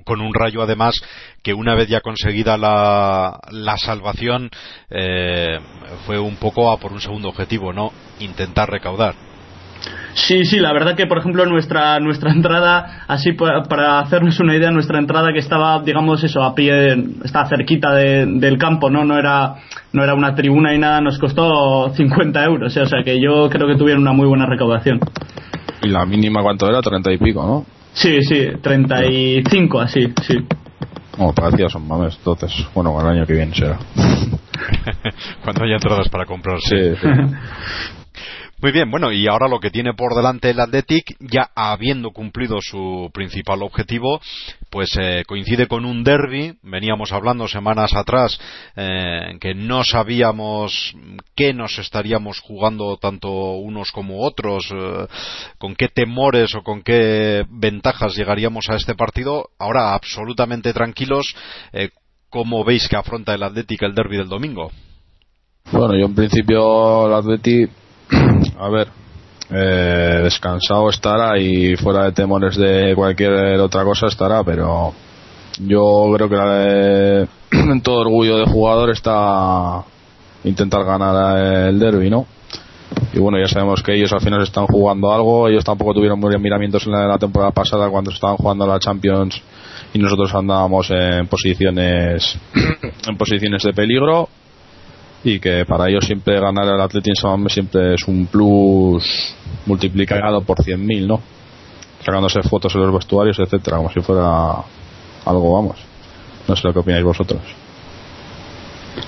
Con 0.03 0.21
un 0.21 0.33
rayo 0.33 0.61
además 0.61 0.95
que 1.41 1.53
una 1.53 1.75
vez 1.75 1.87
ya 1.87 2.01
conseguida 2.01 2.57
la, 2.57 3.39
la 3.51 3.77
salvación 3.77 4.49
eh, 4.89 5.59
fue 6.05 6.19
un 6.19 6.37
poco 6.37 6.71
a 6.71 6.77
por 6.77 6.91
un 6.91 7.01
segundo 7.01 7.29
objetivo, 7.29 7.73
¿no? 7.73 7.91
Intentar 8.19 8.69
recaudar. 8.69 9.15
Sí, 10.13 10.45
sí, 10.45 10.59
la 10.59 10.71
verdad 10.71 10.95
que 10.95 11.07
por 11.07 11.17
ejemplo 11.17 11.45
nuestra 11.45 11.99
nuestra 11.99 12.31
entrada, 12.31 13.03
así 13.07 13.33
para, 13.33 13.99
hacernos 13.99 14.39
una 14.39 14.55
idea, 14.55 14.69
nuestra 14.69 14.99
entrada 14.99 15.33
que 15.33 15.39
estaba, 15.39 15.81
digamos 15.81 16.23
eso, 16.23 16.43
a 16.43 16.53
pie, 16.53 16.95
está 17.23 17.45
cerquita 17.47 17.93
del 17.93 18.57
campo, 18.57 18.89
no, 18.89 19.03
no 19.03 19.17
era 19.17 19.55
no 19.91 20.03
era 20.03 20.13
una 20.13 20.35
tribuna 20.35 20.73
y 20.73 20.77
nada, 20.77 21.01
nos 21.01 21.17
costó 21.17 21.91
50 21.95 22.43
euros, 22.45 22.77
¿eh? 22.77 22.81
o 22.81 22.85
sea 22.85 23.03
que 23.03 23.19
yo 23.19 23.49
creo 23.49 23.67
que 23.67 23.75
tuvieron 23.75 24.03
una 24.03 24.13
muy 24.13 24.27
buena 24.27 24.45
recaudación. 24.45 24.99
Y 25.81 25.89
la 25.89 26.05
mínima 26.05 26.41
cuánto 26.41 26.69
era, 26.69 26.81
30 26.81 27.11
y 27.11 27.17
pico, 27.17 27.45
¿no? 27.45 27.65
Sí, 27.93 28.21
sí, 28.23 28.47
35 28.61 29.79
así, 29.79 30.13
sí. 30.27 30.35
Bueno, 31.17 31.33
para 31.33 31.69
son 31.69 31.87
mames, 31.87 32.17
entonces, 32.17 32.51
bueno, 32.73 32.99
el 32.99 33.07
año 33.07 33.25
que 33.25 33.33
viene 33.33 33.53
será. 33.53 33.77
Cuando 35.43 35.63
haya 35.63 35.75
entradas 35.75 36.09
para 36.09 36.25
comprar. 36.25 36.59
Sí, 36.59 36.95
sí. 36.95 37.07
Muy 38.63 38.71
bien, 38.71 38.89
bueno, 38.89 39.11
y 39.11 39.27
ahora 39.27 39.49
lo 39.49 39.59
que 39.59 39.71
tiene 39.71 39.93
por 39.93 40.15
delante 40.15 40.49
el 40.49 40.59
Athletic, 40.61 41.17
ya 41.19 41.49
habiendo 41.53 42.11
cumplido 42.11 42.59
su 42.61 43.11
principal 43.13 43.61
objetivo, 43.61 44.21
pues 44.69 44.97
eh, 44.97 45.25
coincide 45.27 45.67
con 45.67 45.83
un 45.83 46.05
derby. 46.05 46.53
Veníamos 46.63 47.11
hablando 47.11 47.49
semanas 47.49 47.93
atrás 47.93 48.39
eh, 48.77 49.37
que 49.41 49.53
no 49.53 49.83
sabíamos 49.83 50.95
qué 51.35 51.53
nos 51.53 51.77
estaríamos 51.77 52.39
jugando 52.39 52.95
tanto 52.95 53.29
unos 53.29 53.91
como 53.91 54.25
otros, 54.25 54.71
eh, 54.73 55.07
con 55.57 55.75
qué 55.75 55.89
temores 55.89 56.55
o 56.55 56.63
con 56.63 56.83
qué 56.83 57.43
ventajas 57.49 58.15
llegaríamos 58.15 58.69
a 58.69 58.77
este 58.77 58.95
partido. 58.95 59.49
Ahora 59.59 59.93
absolutamente 59.93 60.71
tranquilos. 60.71 61.35
¿Cómo 62.29 62.63
veis 62.63 62.87
que 62.87 62.95
afronta 62.95 63.33
el 63.33 63.43
Athletic 63.43 63.81
el 63.81 63.93
derby 63.93 64.15
del 64.15 64.29
domingo? 64.29 64.71
Bueno, 65.69 65.97
yo 65.97 66.05
en 66.05 66.15
principio 66.15 67.07
el 67.07 67.13
Athletic 67.13 67.82
a 68.59 68.69
ver, 68.69 68.87
eh, 69.49 70.21
descansado 70.23 70.89
estará 70.89 71.37
y 71.37 71.75
fuera 71.75 72.05
de 72.05 72.11
temores 72.11 72.55
de 72.55 72.93
cualquier 72.95 73.59
otra 73.59 73.83
cosa 73.83 74.07
estará, 74.07 74.43
pero 74.43 74.93
yo 75.59 76.11
creo 76.15 76.29
que 76.29 77.27
en 77.51 77.81
todo 77.81 77.99
orgullo 78.01 78.37
de 78.37 78.45
jugador 78.45 78.89
está 78.89 79.83
intentar 80.43 80.83
ganar 80.83 81.67
el 81.67 81.79
derby, 81.79 82.09
¿no? 82.09 82.25
Y 83.13 83.19
bueno, 83.19 83.39
ya 83.39 83.47
sabemos 83.47 83.81
que 83.81 83.93
ellos 83.95 84.11
al 84.11 84.21
final 84.21 84.41
están 84.41 84.65
jugando 84.65 85.11
algo, 85.11 85.47
ellos 85.47 85.63
tampoco 85.63 85.93
tuvieron 85.93 86.19
muy 86.19 86.29
bien 86.29 86.41
miramientos 86.41 86.85
en 86.85 86.93
la, 86.93 87.17
temporada 87.17 87.51
pasada 87.51 87.89
cuando 87.89 88.11
estaban 88.11 88.37
jugando 88.37 88.65
la 88.65 88.79
Champions 88.79 89.41
y 89.93 89.99
nosotros 89.99 90.33
andábamos 90.33 90.89
en 90.89 91.27
posiciones 91.27 92.37
en 93.07 93.17
posiciones 93.17 93.63
de 93.63 93.73
peligro 93.73 94.29
y 95.23 95.39
que 95.39 95.65
para 95.65 95.89
ellos 95.89 96.05
siempre 96.05 96.39
ganar 96.39 96.65
el 96.65 96.81
Athletic 96.81 97.15
San 97.15 97.47
siempre 97.49 97.95
es 97.95 98.07
un 98.07 98.27
plus 98.27 99.35
multiplicado 99.65 100.41
por 100.41 100.57
100.000, 100.57 101.07
¿no? 101.07 101.21
Sacándose 102.03 102.43
fotos 102.43 102.75
en 102.75 102.81
los 102.81 102.93
vestuarios, 102.93 103.39
etcétera, 103.39 103.77
como 103.77 103.89
si 103.91 104.01
fuera 104.01 104.55
algo, 105.25 105.53
vamos. 105.53 105.77
No 106.47 106.55
sé 106.55 106.67
lo 106.67 106.73
que 106.73 106.79
opináis 106.79 107.05
vosotros. 107.05 107.41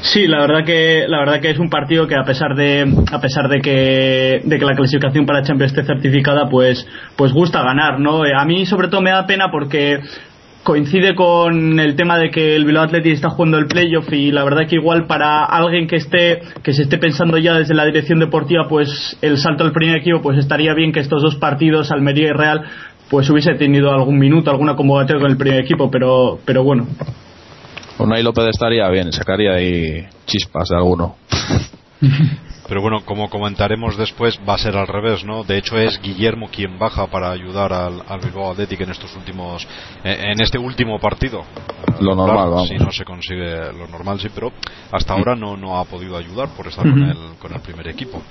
Sí, 0.02 0.26
la 0.28 0.40
verdad 0.40 0.66
que 0.66 1.06
la 1.08 1.20
verdad 1.20 1.40
que 1.40 1.52
es 1.52 1.60
un 1.60 1.70
partido 1.70 2.08
que 2.08 2.16
a 2.16 2.24
pesar 2.24 2.56
de 2.56 2.92
a 3.12 3.22
pesar 3.22 3.48
de 3.50 3.62
que 3.62 4.42
de 4.44 4.60
que 4.60 4.66
la 4.66 4.76
clasificación 4.76 5.26
para 5.26 5.44
Champions 5.44 5.74
esté 5.74 5.86
certificada, 5.86 6.50
pues 6.50 6.88
pues 7.16 7.32
gusta 7.32 7.62
ganar, 7.62 8.00
¿no? 8.00 8.24
A 8.24 8.46
mí 8.46 8.66
sobre 8.66 8.88
todo 8.88 9.02
me 9.02 9.12
da 9.12 9.28
pena 9.28 9.52
porque 9.52 10.00
coincide 10.66 11.14
con 11.14 11.80
el 11.80 11.96
tema 11.96 12.18
de 12.18 12.32
que 12.32 12.56
el 12.56 12.66
Bilbao 12.66 12.86
Athletic 12.86 13.14
está 13.14 13.30
jugando 13.30 13.60
el 13.60 13.68
playoff 13.68 14.12
y 14.12 14.32
la 14.32 14.44
verdad 14.44 14.68
que 14.68 14.78
igual 14.78 15.06
para 15.06 15.46
alguien 15.46 15.88
que 15.88 15.98
esté 15.98 16.42
que 16.64 16.74
se 16.74 16.82
esté 16.82 16.98
pensando 16.98 17.38
ya 17.38 17.54
desde 17.54 17.76
la 17.76 17.86
dirección 17.86 18.20
deportiva 18.20 18.68
pues 18.68 19.16
el 19.22 19.38
salto 19.38 19.64
al 19.64 19.72
primer 19.72 19.98
equipo 19.98 20.24
pues 20.24 20.40
estaría 20.40 20.74
bien 20.74 20.92
que 20.92 21.02
estos 21.02 21.22
dos 21.22 21.36
partidos 21.36 21.92
Almería 21.92 22.30
y 22.30 22.32
Real 22.32 22.64
pues 23.12 23.30
hubiese 23.30 23.54
tenido 23.54 23.92
algún 23.92 24.18
minuto 24.18 24.50
alguna 24.50 24.76
convocatoria 24.76 25.22
con 25.22 25.30
el 25.30 25.38
primer 25.38 25.60
equipo 25.60 25.92
pero 25.92 26.40
pero 26.44 26.64
bueno. 26.64 26.88
Unai 28.00 28.24
López 28.24 28.48
estaría 28.48 28.90
bien 28.90 29.12
sacaría 29.12 29.54
ahí 29.54 30.04
chispas 30.26 30.70
de 30.70 30.78
alguno 30.78 31.16
Pero 32.68 32.82
bueno, 32.82 33.02
como 33.06 33.30
comentaremos 33.30 33.96
después, 33.96 34.40
va 34.48 34.56
a 34.56 34.58
ser 34.58 34.76
al 34.76 34.88
revés, 34.88 35.24
¿no? 35.24 35.44
De 35.44 35.58
hecho, 35.58 35.78
es 35.78 36.02
Guillermo 36.02 36.50
quien 36.52 36.80
baja 36.80 37.06
para 37.08 37.30
ayudar 37.30 37.72
al, 37.72 38.02
Bilbao 38.24 38.52
Athletic 38.52 38.82
en 38.82 38.90
estos 38.90 39.16
últimos, 39.16 39.68
eh, 40.04 40.32
en 40.34 40.42
este 40.42 40.58
último 40.58 41.00
partido. 41.00 41.44
Lo 42.00 42.16
normal, 42.16 42.68
Si 42.68 42.76
no 42.76 42.92
se 42.92 43.06
consigue 43.06 43.72
lo 43.72 43.88
normal, 43.88 44.20
sí, 44.20 44.30
pero 44.34 44.52
hasta 44.92 45.14
ahora 45.14 45.36
no, 45.36 45.56
no 45.56 45.78
ha 45.78 45.86
podido 45.86 46.18
ayudar 46.18 46.50
por 46.50 46.68
estar 46.68 46.84
con, 46.84 47.04
el, 47.04 47.18
con 47.40 47.54
el 47.54 47.62
primer 47.62 47.88
equipo. 47.88 48.22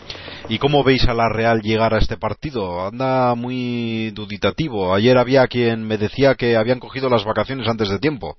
¿Y 0.49 0.59
cómo 0.59 0.83
veis 0.83 1.07
a 1.07 1.15
la 1.15 1.29
Real 1.29 1.61
llegar 1.63 1.95
a 1.95 1.99
este 1.99 2.17
partido? 2.17 2.87
Anda 2.87 3.35
muy 3.37 4.11
duditativo. 4.11 4.95
Ayer 4.95 5.17
había 5.17 5.47
quien 5.47 5.87
me 5.87 5.97
decía 5.97 6.35
que 6.35 6.57
habían 6.57 6.81
cogido 6.81 7.09
las 7.09 7.25
vacaciones 7.25 7.69
antes 7.69 7.89
de 7.89 8.01
tiempo. 8.01 8.37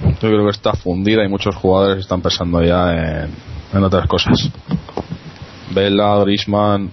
Yo 0.00 0.28
creo 0.28 0.44
que 0.44 0.50
está 0.50 0.74
fundida 0.74 1.24
y 1.24 1.28
muchos 1.28 1.56
jugadores 1.56 2.04
están 2.04 2.22
pensando 2.22 2.62
ya 2.62 2.92
en, 2.92 3.30
en 3.72 3.84
otras 3.84 4.06
cosas. 4.06 4.50
Vela, 5.70 6.18
Grisman, 6.24 6.90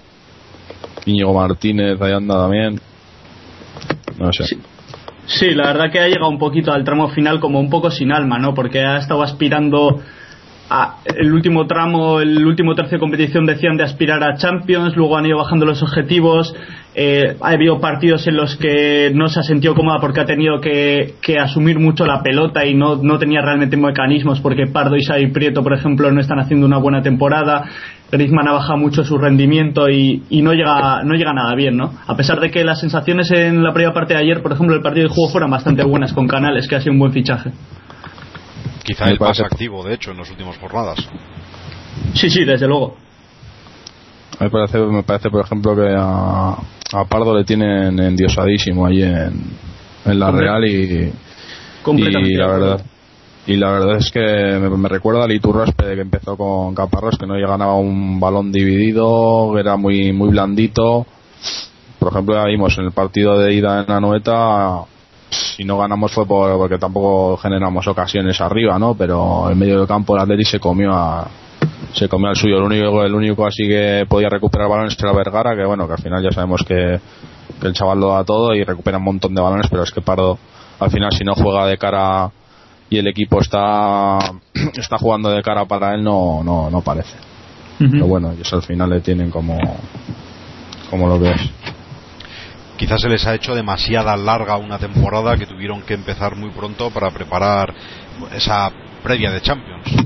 Íñigo 1.05 1.34
Martínez, 1.34 2.01
ahí 2.01 2.13
anda 2.13 2.36
también. 2.36 2.79
No 4.17 4.32
sé. 4.32 4.58
Sí. 5.25 5.51
la 5.51 5.67
verdad 5.67 5.91
que 5.91 6.00
ha 6.00 6.08
llegado 6.08 6.29
un 6.29 6.38
poquito 6.38 6.72
al 6.72 6.84
tramo 6.84 7.10
final 7.10 7.39
como 7.39 7.60
un 7.60 7.70
poco 7.70 7.89
sin 7.91 8.12
alma, 8.12 8.38
¿no? 8.39 8.53
Porque 8.53 8.82
ha 8.82 8.98
estado 8.98 9.24
aspirando 9.24 10.01
a 10.69 10.98
el 11.05 11.34
último 11.34 11.67
tramo, 11.67 12.19
el 12.19 12.45
último 12.45 12.74
tercio 12.75 12.98
de 12.98 13.00
competición 13.00 13.45
decían 13.45 13.77
de 13.77 13.84
aspirar 13.84 14.24
a 14.24 14.36
Champions, 14.36 14.95
luego 14.95 15.17
han 15.17 15.25
ido 15.25 15.38
bajando 15.38 15.65
los 15.65 15.84
objetivos, 15.84 16.55
eh, 16.95 17.36
ha 17.41 17.50
habido 17.50 17.79
partidos 17.79 18.25
en 18.27 18.38
los 18.38 18.55
que 18.55 19.12
no 19.13 19.27
se 19.27 19.39
ha 19.39 19.43
sentido 19.43 19.75
cómoda 19.75 20.00
porque 20.00 20.22
ha 20.22 20.25
tenido 20.25 20.60
que, 20.62 21.15
asumir 21.39 21.77
mucho 21.79 22.05
la 22.05 22.24
pelota 22.24 22.65
y 22.65 22.74
no, 22.74 22.95
no 22.95 23.19
tenía 23.19 23.41
realmente 23.41 23.77
mecanismos 23.77 24.39
porque 24.39 24.67
Pardo, 24.67 24.95
y 24.95 25.27
Prieto, 25.27 25.62
por 25.62 25.74
ejemplo, 25.74 26.12
no 26.12 26.22
están 26.22 26.39
haciendo 26.39 26.65
una 26.65 26.77
buena 26.77 27.01
temporada. 27.01 27.65
Griezmann 28.12 28.48
ha 28.48 28.53
bajado 28.53 28.77
mucho 28.77 29.03
su 29.03 29.17
rendimiento 29.17 29.89
y, 29.89 30.22
no 30.41 30.53
llega 30.53 31.03
no 31.03 31.15
llega 31.15 31.34
nada 31.34 31.53
bien, 31.55 31.75
¿no? 31.75 31.91
A 32.07 32.15
pesar 32.15 32.39
de 32.39 32.50
que 32.50 32.63
las 32.63 32.79
sensaciones 32.79 33.29
en 33.31 33.63
la 33.63 33.74
primera 33.74 33.93
parte 33.93 34.13
de 34.13 34.22
ayer, 34.22 34.41
por 34.41 34.53
ejemplo, 34.53 34.75
el 34.75 34.81
partido 34.81 35.07
de 35.07 35.13
juego 35.13 35.31
fueron 35.31 35.51
bastante 35.51 35.84
buenas 35.84 36.13
con 36.13 36.27
Canales, 36.27 36.67
que 36.67 36.75
ha 36.75 36.81
sido 36.81 36.93
un 36.93 37.00
buen 37.00 37.12
fichaje. 37.12 37.51
Quizá 38.86 39.06
el 39.06 39.20
más 39.20 39.39
activo, 39.39 39.84
de 39.84 39.96
hecho, 39.96 40.12
en 40.12 40.18
las 40.18 40.30
últimas 40.30 40.58
jornadas. 40.58 41.00
Sí, 42.13 42.30
sí, 42.30 42.46
desde 42.46 42.68
luego. 42.68 42.96
Me 44.39 44.50
parece, 44.50 44.77
me 44.77 45.04
parece 45.04 45.30
por 45.30 45.44
ejemplo, 45.44 45.75
que 45.75 45.96
a, 45.98 46.51
a 46.51 47.06
Pardo 47.10 47.36
le 47.36 47.44
tienen 47.44 48.00
endiosadísimo 48.00 48.86
ahí 48.86 49.01
en, 49.01 49.42
en 50.06 50.20
la 50.20 50.30
Real 50.32 50.63
y, 50.65 51.12
y 51.88 52.36
la 52.36 52.48
verdad 52.48 52.86
y 53.48 53.58
la 53.58 53.70
verdad 53.70 53.98
es 53.98 54.12
que 54.12 54.20
me, 54.20 54.89
recuerda 54.89 55.24
a 55.24 55.27
Liturraspe 55.27 55.96
que 55.96 56.01
empezó 56.01 56.36
con 56.36 56.74
Caparrós 56.74 57.18
que 57.18 57.27
no 57.27 57.36
ganaba 57.36 57.75
un 57.75 58.20
balón 58.20 58.51
dividido 58.51 59.58
era 59.60 59.77
muy 59.77 60.12
muy 60.12 60.30
blandito 60.30 61.06
por 62.00 62.12
ejemplo 62.12 62.36
ya 62.36 62.46
vimos 62.46 62.75
en 62.80 62.86
el 62.86 62.92
partido 62.92 63.38
de 63.38 63.54
ida 63.54 63.82
en 63.82 63.86
la 63.88 64.00
noeta 64.00 64.82
si 65.56 65.63
no 65.63 65.77
ganamos 65.77 66.12
fue 66.12 66.25
porque 66.25 66.77
tampoco 66.77 67.38
generamos 67.38 67.88
ocasiones 67.88 68.39
arriba 68.42 68.77
no 68.80 68.96
pero 68.96 69.50
en 69.50 69.58
medio 69.58 69.77
del 69.80 69.88
campo 69.88 70.15
el 70.15 70.22
Atleti 70.22 70.44
se 70.44 70.60
comió 70.60 70.94
a 70.94 71.27
se 71.94 72.10
comió 72.10 72.30
al 72.30 72.36
suyo. 72.36 72.58
El 72.58 72.63
único, 72.63 73.04
el 73.04 73.15
único 73.15 73.46
así 73.46 73.68
que 73.68 74.06
podía 74.08 74.30
recuperar 74.30 74.70
balones 74.70 74.98
era 75.00 75.13
Vergara, 75.13 75.56
que 75.56 75.65
bueno, 75.65 75.88
que 75.88 75.94
al 75.94 76.01
final 76.01 76.24
ya 76.24 76.32
sabemos 76.32 76.62
que, 76.68 77.00
el 77.62 77.74
chaval 77.74 78.00
lo 78.00 78.10
da 78.10 78.24
todo 78.24 78.54
y 78.54 78.63
recupera 78.63 78.98
un 78.98 79.06
montón 79.06 79.34
de 79.34 79.42
balones, 79.42 79.68
pero 79.70 79.84
es 79.84 79.92
que 79.92 80.01
Pardo 80.01 80.38
al 80.80 80.92
final 80.92 81.12
si 81.13 81.24
no 81.24 81.34
juega 81.36 81.65
de 81.68 81.77
cara 81.77 82.30
y 82.89 82.98
el 82.98 83.08
equipo 83.08 83.39
está 83.39 84.20
está 84.75 84.98
jugando 84.98 85.30
de 85.30 85.42
cara 85.42 85.65
para 85.65 85.96
él 85.96 86.04
no 86.04 86.44
no, 86.44 86.70
no 86.70 86.82
parece. 86.82 87.15
Pero 87.77 88.08
bueno, 88.08 88.32
ellos 88.32 88.51
al 88.54 88.62
final 88.62 88.89
le 88.89 89.01
tienen 89.01 89.30
como 89.30 89.58
como 90.89 91.08
lo 91.08 91.20
ves. 91.20 91.42
Quizás 92.77 93.01
se 93.01 93.10
les 93.10 93.25
ha 93.25 93.34
hecho 93.34 93.55
demasiada 93.55 94.17
larga 94.17 94.58
una 94.58 94.77
temporada 94.77 95.38
que 95.38 95.46
tuvieron 95.46 95.82
que 95.84 95.94
empezar 95.94 96.36
muy 96.36 96.50
pronto 96.50 96.89
para 96.89 97.10
preparar 97.10 97.74
esa 98.36 98.70
previa 99.01 99.32
de 99.32 99.41
Champions. 99.41 100.05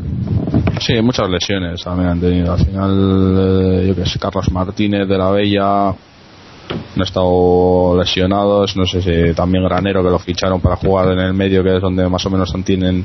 Sí, 0.79 1.01
muchas 1.01 1.29
lesiones 1.29 1.83
también 1.83 2.09
han 2.09 2.19
tenido. 2.19 2.53
Al 2.53 2.65
final, 2.65 3.35
eh, 3.37 3.87
yo 3.87 3.95
que 3.95 4.05
sé, 4.05 4.19
Carlos 4.19 4.51
Martínez 4.51 5.07
de 5.07 5.17
la 5.17 5.31
Bella 5.31 5.87
han 5.89 7.01
estado 7.01 7.97
lesionados. 7.97 8.77
No 8.77 8.85
sé 8.85 9.01
si 9.01 9.33
también 9.33 9.63
Granero 9.63 10.03
que 10.03 10.09
lo 10.09 10.19
ficharon 10.19 10.61
para 10.61 10.75
jugar 10.75 11.11
en 11.11 11.19
el 11.19 11.33
medio, 11.33 11.63
que 11.63 11.75
es 11.75 11.81
donde 11.81 12.07
más 12.07 12.23
o 12.25 12.29
menos 12.29 12.53
tienen, 12.63 13.03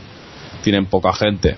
tienen 0.62 0.87
poca 0.87 1.12
gente. 1.12 1.56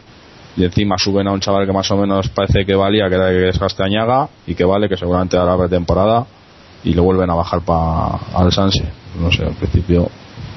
y 0.57 0.65
encima 0.65 0.97
suben 0.97 1.27
a 1.27 1.33
un 1.33 1.41
chaval 1.41 1.67
que 1.67 1.73
más 1.73 1.91
o 1.91 1.97
menos 1.99 2.29
parece 2.31 2.65
que 2.65 2.75
valía, 2.75 3.09
que 3.11 3.17
era 3.17 3.29
que 3.29 3.49
es 3.49 3.59
Castañaga 3.59 4.29
y 4.47 4.55
que 4.55 4.65
vale, 4.65 4.89
que 4.89 4.97
seguramente 4.97 5.37
hará 5.37 5.57
pretemporada 5.59 6.25
y 6.85 6.95
lo 6.95 7.03
vuelven 7.03 7.31
a 7.31 7.35
bajar 7.35 7.61
para 7.63 8.19
al 8.35 8.53
Sanse. 8.53 8.85
No 9.21 9.31
sé, 9.31 9.45
al 9.45 9.55
principio, 9.55 10.09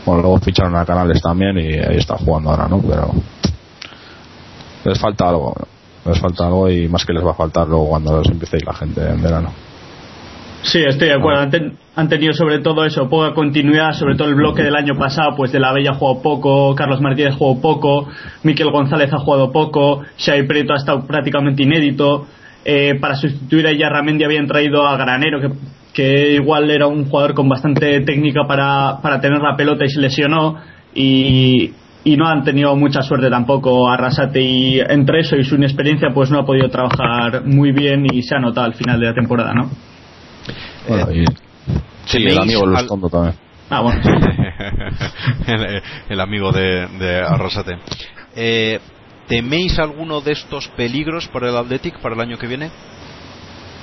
bueno, 0.05 0.21
luego 0.21 0.39
ficharon 0.39 0.75
a 0.75 0.85
Canales 0.85 1.21
también 1.21 1.57
y 1.57 1.73
ahí 1.73 1.97
está 1.97 2.17
jugando 2.17 2.51
ahora, 2.51 2.67
¿no? 2.67 2.81
Pero 2.81 3.11
les 4.85 4.99
falta 4.99 5.29
algo, 5.29 5.55
les 6.05 6.19
falta 6.19 6.45
algo 6.45 6.69
y 6.69 6.87
más 6.87 7.05
que 7.05 7.13
les 7.13 7.25
va 7.25 7.31
a 7.31 7.35
faltar 7.35 7.67
luego 7.67 7.89
cuando 7.89 8.19
les 8.19 8.31
empiece 8.31 8.57
la 8.65 8.73
gente 8.73 9.01
en 9.07 9.21
verano. 9.21 9.51
Sí, 10.61 10.79
estoy 10.85 11.07
de 11.07 11.13
acuerdo. 11.13 11.41
Han, 11.41 11.77
han, 11.95 12.09
tenido 12.09 12.33
sobre 12.33 12.59
todo 12.59 12.83
eso, 12.83 13.07
poca 13.09 13.33
continuidad, 13.33 13.93
sobre 13.93 14.15
todo 14.15 14.27
el 14.27 14.35
bloque 14.35 14.61
del 14.61 14.75
año 14.75 14.97
pasado, 14.97 15.35
pues 15.35 15.53
de 15.53 15.59
la 15.59 15.71
Bella 15.71 15.93
jugado 15.93 16.21
poco, 16.21 16.75
Carlos 16.75 16.99
Martínez 16.99 17.35
jugó 17.35 17.61
poco, 17.61 18.09
Miquel 18.43 18.69
González 18.69 19.11
ha 19.13 19.19
jugado 19.19 19.51
poco, 19.51 20.01
Xavi 20.17 20.43
Prieto 20.43 20.73
ha 20.73 20.77
estado 20.77 21.05
prácticamente 21.07 21.63
inédito. 21.63 22.27
Eh, 22.65 22.95
para 22.99 23.15
sustituir 23.15 23.67
a 23.67 23.71
Yarramendi 23.71 24.25
habían 24.25 24.45
traído 24.45 24.85
a 24.85 24.97
Granero, 24.97 25.39
que, 25.39 25.49
que 25.93 26.33
igual 26.33 26.69
era 26.69 26.87
un 26.87 27.05
jugador 27.05 27.33
con 27.33 27.49
bastante 27.49 28.01
técnica 28.01 28.41
para, 28.47 28.99
para 29.01 29.19
tener 29.19 29.39
la 29.41 29.55
pelota 29.55 29.85
y 29.85 29.89
se 29.89 29.99
lesionó. 29.99 30.57
Y, 30.93 31.71
y 32.03 32.17
no 32.17 32.27
han 32.27 32.43
tenido 32.43 32.75
mucha 32.75 33.01
suerte 33.01 33.29
tampoco 33.29 33.89
Arrasate 33.89 34.41
y 34.41 34.79
entre 34.79 35.21
eso 35.21 35.35
y 35.35 35.43
su 35.43 35.55
inexperiencia 35.55 36.09
pues 36.13 36.31
no 36.31 36.39
ha 36.39 36.45
podido 36.45 36.69
trabajar 36.69 37.45
muy 37.45 37.71
bien 37.71 38.05
y 38.11 38.23
se 38.23 38.35
ha 38.35 38.39
notado 38.39 38.65
al 38.65 38.73
final 38.73 38.99
de 38.99 39.05
la 39.05 39.13
temporada, 39.13 39.53
¿no? 39.53 39.69
Eh, 40.87 41.25
sí, 42.05 42.25
el 42.25 42.39
amigo 42.39 42.65
Luis 42.65 42.87
Tondo 42.87 43.09
también. 43.09 43.35
Ah, 43.69 43.81
bueno. 43.81 44.01
el, 46.09 46.19
amigo 46.19 46.51
de, 46.51 46.87
de 46.97 47.19
Arrasate. 47.19 47.77
Eh, 48.35 48.79
¿Teméis 49.27 49.77
alguno 49.77 50.21
de 50.21 50.31
estos 50.31 50.67
peligros 50.69 51.27
para 51.27 51.49
el 51.49 51.55
Athletic 51.55 51.99
para 52.01 52.15
el 52.15 52.21
año 52.21 52.37
que 52.37 52.47
viene? 52.47 52.71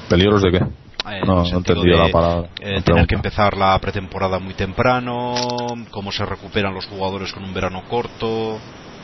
¿Peligros 0.09 0.43
de 0.43 0.51
qué? 0.51 0.61
Eh, 1.09 1.21
no, 1.25 1.45
no 1.45 1.59
entendido 1.59 1.99
la 1.99 2.11
palabra. 2.11 2.49
Eh, 2.61 2.83
tener 2.83 3.07
que 3.07 3.15
empezar 3.15 3.57
la 3.57 3.79
pretemporada 3.79 4.39
muy 4.39 4.55
temprano, 4.55 5.35
cómo 5.91 6.11
se 6.11 6.25
recuperan 6.27 6.75
los 6.75 6.87
jugadores 6.87 7.33
con 7.33 7.45
un 7.45 7.55
verano 7.55 7.83
corto. 7.89 8.59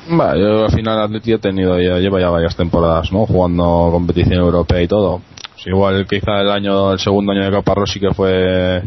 Bah, 0.09 0.35
yo 0.37 0.65
al 0.65 0.73
final 0.73 1.01
Atleti 1.01 1.33
he 1.33 1.39
tenido 1.39 1.81
ya 1.81 1.99
lleva 1.99 2.21
ya 2.21 2.29
varias 2.29 2.57
temporadas, 2.57 3.13
¿no? 3.13 3.25
Jugando 3.25 3.89
competición 3.93 4.41
europea 4.41 4.83
y 4.83 4.89
todo. 4.89 5.21
Pues 5.53 5.67
igual 5.67 6.07
quizá 6.09 6.41
el 6.41 6.51
año 6.51 6.93
el 6.93 6.99
segundo 6.99 7.33
año 7.33 7.45
de 7.45 7.53
Caparrós 7.53 7.93
sí 7.93 8.01
que 8.01 8.13
fue 8.13 8.83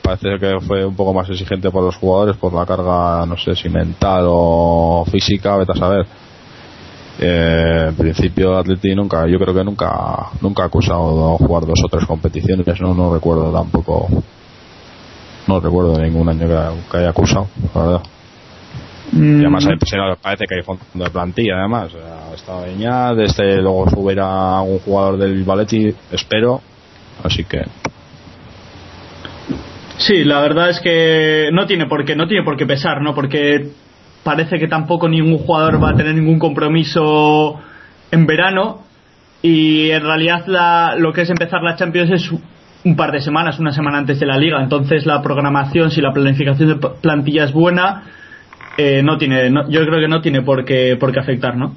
parece 0.00 0.38
que 0.38 0.60
fue 0.60 0.84
un 0.86 0.94
poco 0.94 1.12
más 1.12 1.28
exigente 1.28 1.70
por 1.70 1.82
los 1.82 1.96
jugadores 1.96 2.36
por 2.36 2.54
la 2.54 2.64
carga 2.64 3.26
no 3.26 3.36
sé 3.36 3.56
si 3.56 3.68
mental 3.68 4.26
o 4.28 5.04
física, 5.10 5.56
vete 5.56 5.72
a 5.72 5.76
saber 5.76 6.06
eh, 7.20 7.86
en 7.88 7.94
principio 7.96 8.56
Atleti 8.56 8.94
nunca, 8.94 9.26
yo 9.26 9.38
creo 9.38 9.52
que 9.52 9.64
nunca, 9.64 10.30
nunca 10.40 10.62
ha 10.62 10.66
acusado 10.66 11.32
de 11.32 11.44
jugar 11.44 11.66
dos 11.66 11.80
o 11.84 11.88
tres 11.88 12.06
competiciones, 12.06 12.80
no, 12.80 12.94
no 12.94 13.12
recuerdo 13.12 13.52
tampoco, 13.52 14.08
no 15.48 15.60
recuerdo 15.60 16.00
ningún 16.00 16.28
año 16.28 16.46
que, 16.46 16.96
haya 16.96 17.10
acusado, 17.10 17.48
la 17.74 17.82
verdad. 17.82 18.02
Y 19.12 19.40
además 19.40 19.64
mm. 19.64 20.22
parece 20.22 20.44
que 20.46 20.56
hay 20.56 20.62
fondo 20.62 20.84
de 20.92 21.10
plantilla 21.10 21.58
además 21.60 21.90
está 22.34 22.60
Beñat 22.60 23.18
este 23.20 23.56
luego 23.56 23.88
subiera 23.88 24.58
algún 24.58 24.80
jugador 24.80 25.16
del 25.16 25.44
Valetti 25.44 25.94
espero 26.12 26.60
así 27.24 27.44
que 27.44 27.62
sí 29.96 30.24
la 30.24 30.42
verdad 30.42 30.68
es 30.68 30.80
que 30.80 31.48
no 31.54 31.66
tiene 31.66 31.86
por 31.86 32.04
qué 32.04 32.14
no 32.16 32.28
tiene 32.28 32.44
por 32.44 32.58
qué 32.58 32.66
pesar 32.66 33.00
no 33.00 33.14
porque 33.14 33.70
parece 34.22 34.58
que 34.58 34.68
tampoco 34.68 35.08
ningún 35.08 35.38
jugador 35.38 35.82
va 35.82 35.90
a 35.90 35.96
tener 35.96 36.14
ningún 36.14 36.38
compromiso 36.38 37.60
en 38.10 38.26
verano 38.26 38.82
y 39.42 39.90
en 39.90 40.02
realidad 40.02 40.46
la, 40.46 40.94
lo 40.98 41.12
que 41.12 41.22
es 41.22 41.30
empezar 41.30 41.62
la 41.62 41.76
Champions 41.76 42.10
es 42.10 42.30
un 42.84 42.96
par 42.96 43.12
de 43.12 43.20
semanas, 43.20 43.58
una 43.58 43.72
semana 43.72 43.98
antes 43.98 44.20
de 44.20 44.26
la 44.26 44.36
liga. 44.36 44.62
Entonces 44.62 45.06
la 45.06 45.22
programación, 45.22 45.90
si 45.90 46.00
la 46.00 46.12
planificación 46.12 46.68
de 46.68 46.88
plantilla 47.00 47.44
es 47.44 47.52
buena, 47.52 48.02
eh, 48.76 49.02
no 49.02 49.18
tiene, 49.18 49.50
yo 49.68 49.84
creo 49.84 50.00
que 50.00 50.08
no 50.08 50.20
tiene 50.20 50.42
por 50.42 50.64
qué, 50.64 50.96
por 50.98 51.12
qué 51.12 51.20
afectar, 51.20 51.56
¿no? 51.56 51.74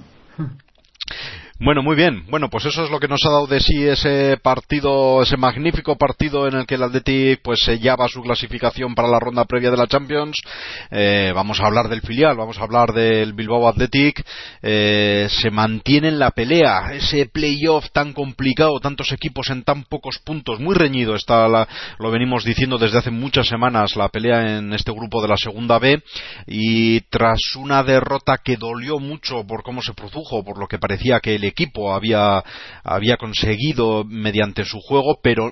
Bueno, 1.64 1.84
muy 1.84 1.96
bien. 1.96 2.24
Bueno, 2.28 2.50
pues 2.50 2.66
eso 2.66 2.84
es 2.84 2.90
lo 2.90 3.00
que 3.00 3.08
nos 3.08 3.24
ha 3.24 3.30
dado 3.30 3.46
de 3.46 3.60
sí 3.60 3.86
ese 3.86 4.36
partido, 4.42 5.22
ese 5.22 5.38
magnífico 5.38 5.96
partido 5.96 6.48
en 6.48 6.56
el 6.56 6.66
que 6.66 6.74
el 6.74 6.82
Athletic 6.82 7.40
pues 7.44 7.60
sellaba 7.64 8.08
su 8.08 8.24
clasificación 8.24 8.96
para 8.96 9.08
la 9.08 9.20
ronda 9.20 9.46
previa 9.46 9.70
de 9.70 9.78
la 9.78 9.86
Champions. 9.86 10.42
Eh, 10.90 11.32
vamos 11.36 11.60
a 11.60 11.68
hablar 11.68 11.88
del 11.88 12.02
filial, 12.02 12.36
vamos 12.36 12.58
a 12.58 12.64
hablar 12.64 12.94
del 12.94 13.34
Bilbao 13.34 13.68
Athletic. 13.68 14.26
Eh, 14.64 15.28
se 15.30 15.52
mantiene 15.52 16.08
en 16.08 16.18
la 16.18 16.32
pelea, 16.32 16.94
ese 16.94 17.28
playoff 17.28 17.92
tan 17.92 18.14
complicado, 18.14 18.80
tantos 18.80 19.12
equipos 19.12 19.52
en 19.52 19.62
tan 19.62 19.84
pocos 19.84 20.18
puntos, 20.18 20.60
muy 20.60 20.74
reñido 20.74 21.14
está, 21.14 21.48
la, 21.48 21.68
lo 22.00 22.10
venimos 22.10 22.44
diciendo 22.44 22.80
desde 22.80 22.98
hace 22.98 23.12
muchas 23.12 23.48
semanas, 23.48 23.96
la 23.96 24.10
pelea 24.10 24.58
en 24.58 24.74
este 24.74 24.92
grupo 24.92 25.22
de 25.22 25.28
la 25.28 25.38
segunda 25.38 25.78
B 25.78 26.02
y 26.48 27.02
tras 27.02 27.56
una 27.56 27.84
derrota 27.84 28.40
que 28.44 28.58
dolió 28.58 28.98
mucho 28.98 29.46
por 29.46 29.62
cómo 29.62 29.84
se 29.84 29.94
produjo, 29.94 30.44
por 30.44 30.58
lo 30.58 30.68
que 30.68 30.80
parecía 30.80 31.20
que 31.20 31.36
el 31.36 31.51
equipo 31.52 31.94
había, 31.94 32.44
había 32.84 33.18
conseguido 33.18 34.04
mediante 34.04 34.66
su 34.66 34.80
juego, 34.80 35.20
pero 35.22 35.52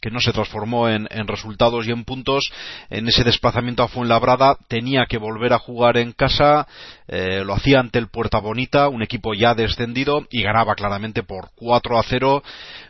que 0.00 0.10
no 0.10 0.20
se 0.20 0.32
transformó 0.32 0.88
en, 0.88 1.06
resultados 1.26 1.86
y 1.86 1.90
en 1.90 2.04
puntos 2.04 2.50
en 2.88 3.08
ese 3.08 3.24
desplazamiento 3.24 3.82
a 3.82 3.88
Fuenlabrada 3.88 4.56
tenía 4.68 5.06
que 5.06 5.18
volver 5.18 5.52
a 5.52 5.58
jugar 5.58 5.96
en 5.96 6.12
casa 6.12 6.66
eh, 7.08 7.42
lo 7.44 7.54
hacía 7.54 7.80
ante 7.80 7.98
el 7.98 8.08
Puerta 8.08 8.38
Bonita 8.38 8.88
un 8.88 9.02
equipo 9.02 9.34
ya 9.34 9.54
descendido 9.54 10.26
y 10.30 10.42
ganaba 10.42 10.74
claramente 10.74 11.22
por 11.22 11.50
4 11.56 11.98
a 11.98 12.02
0 12.02 12.42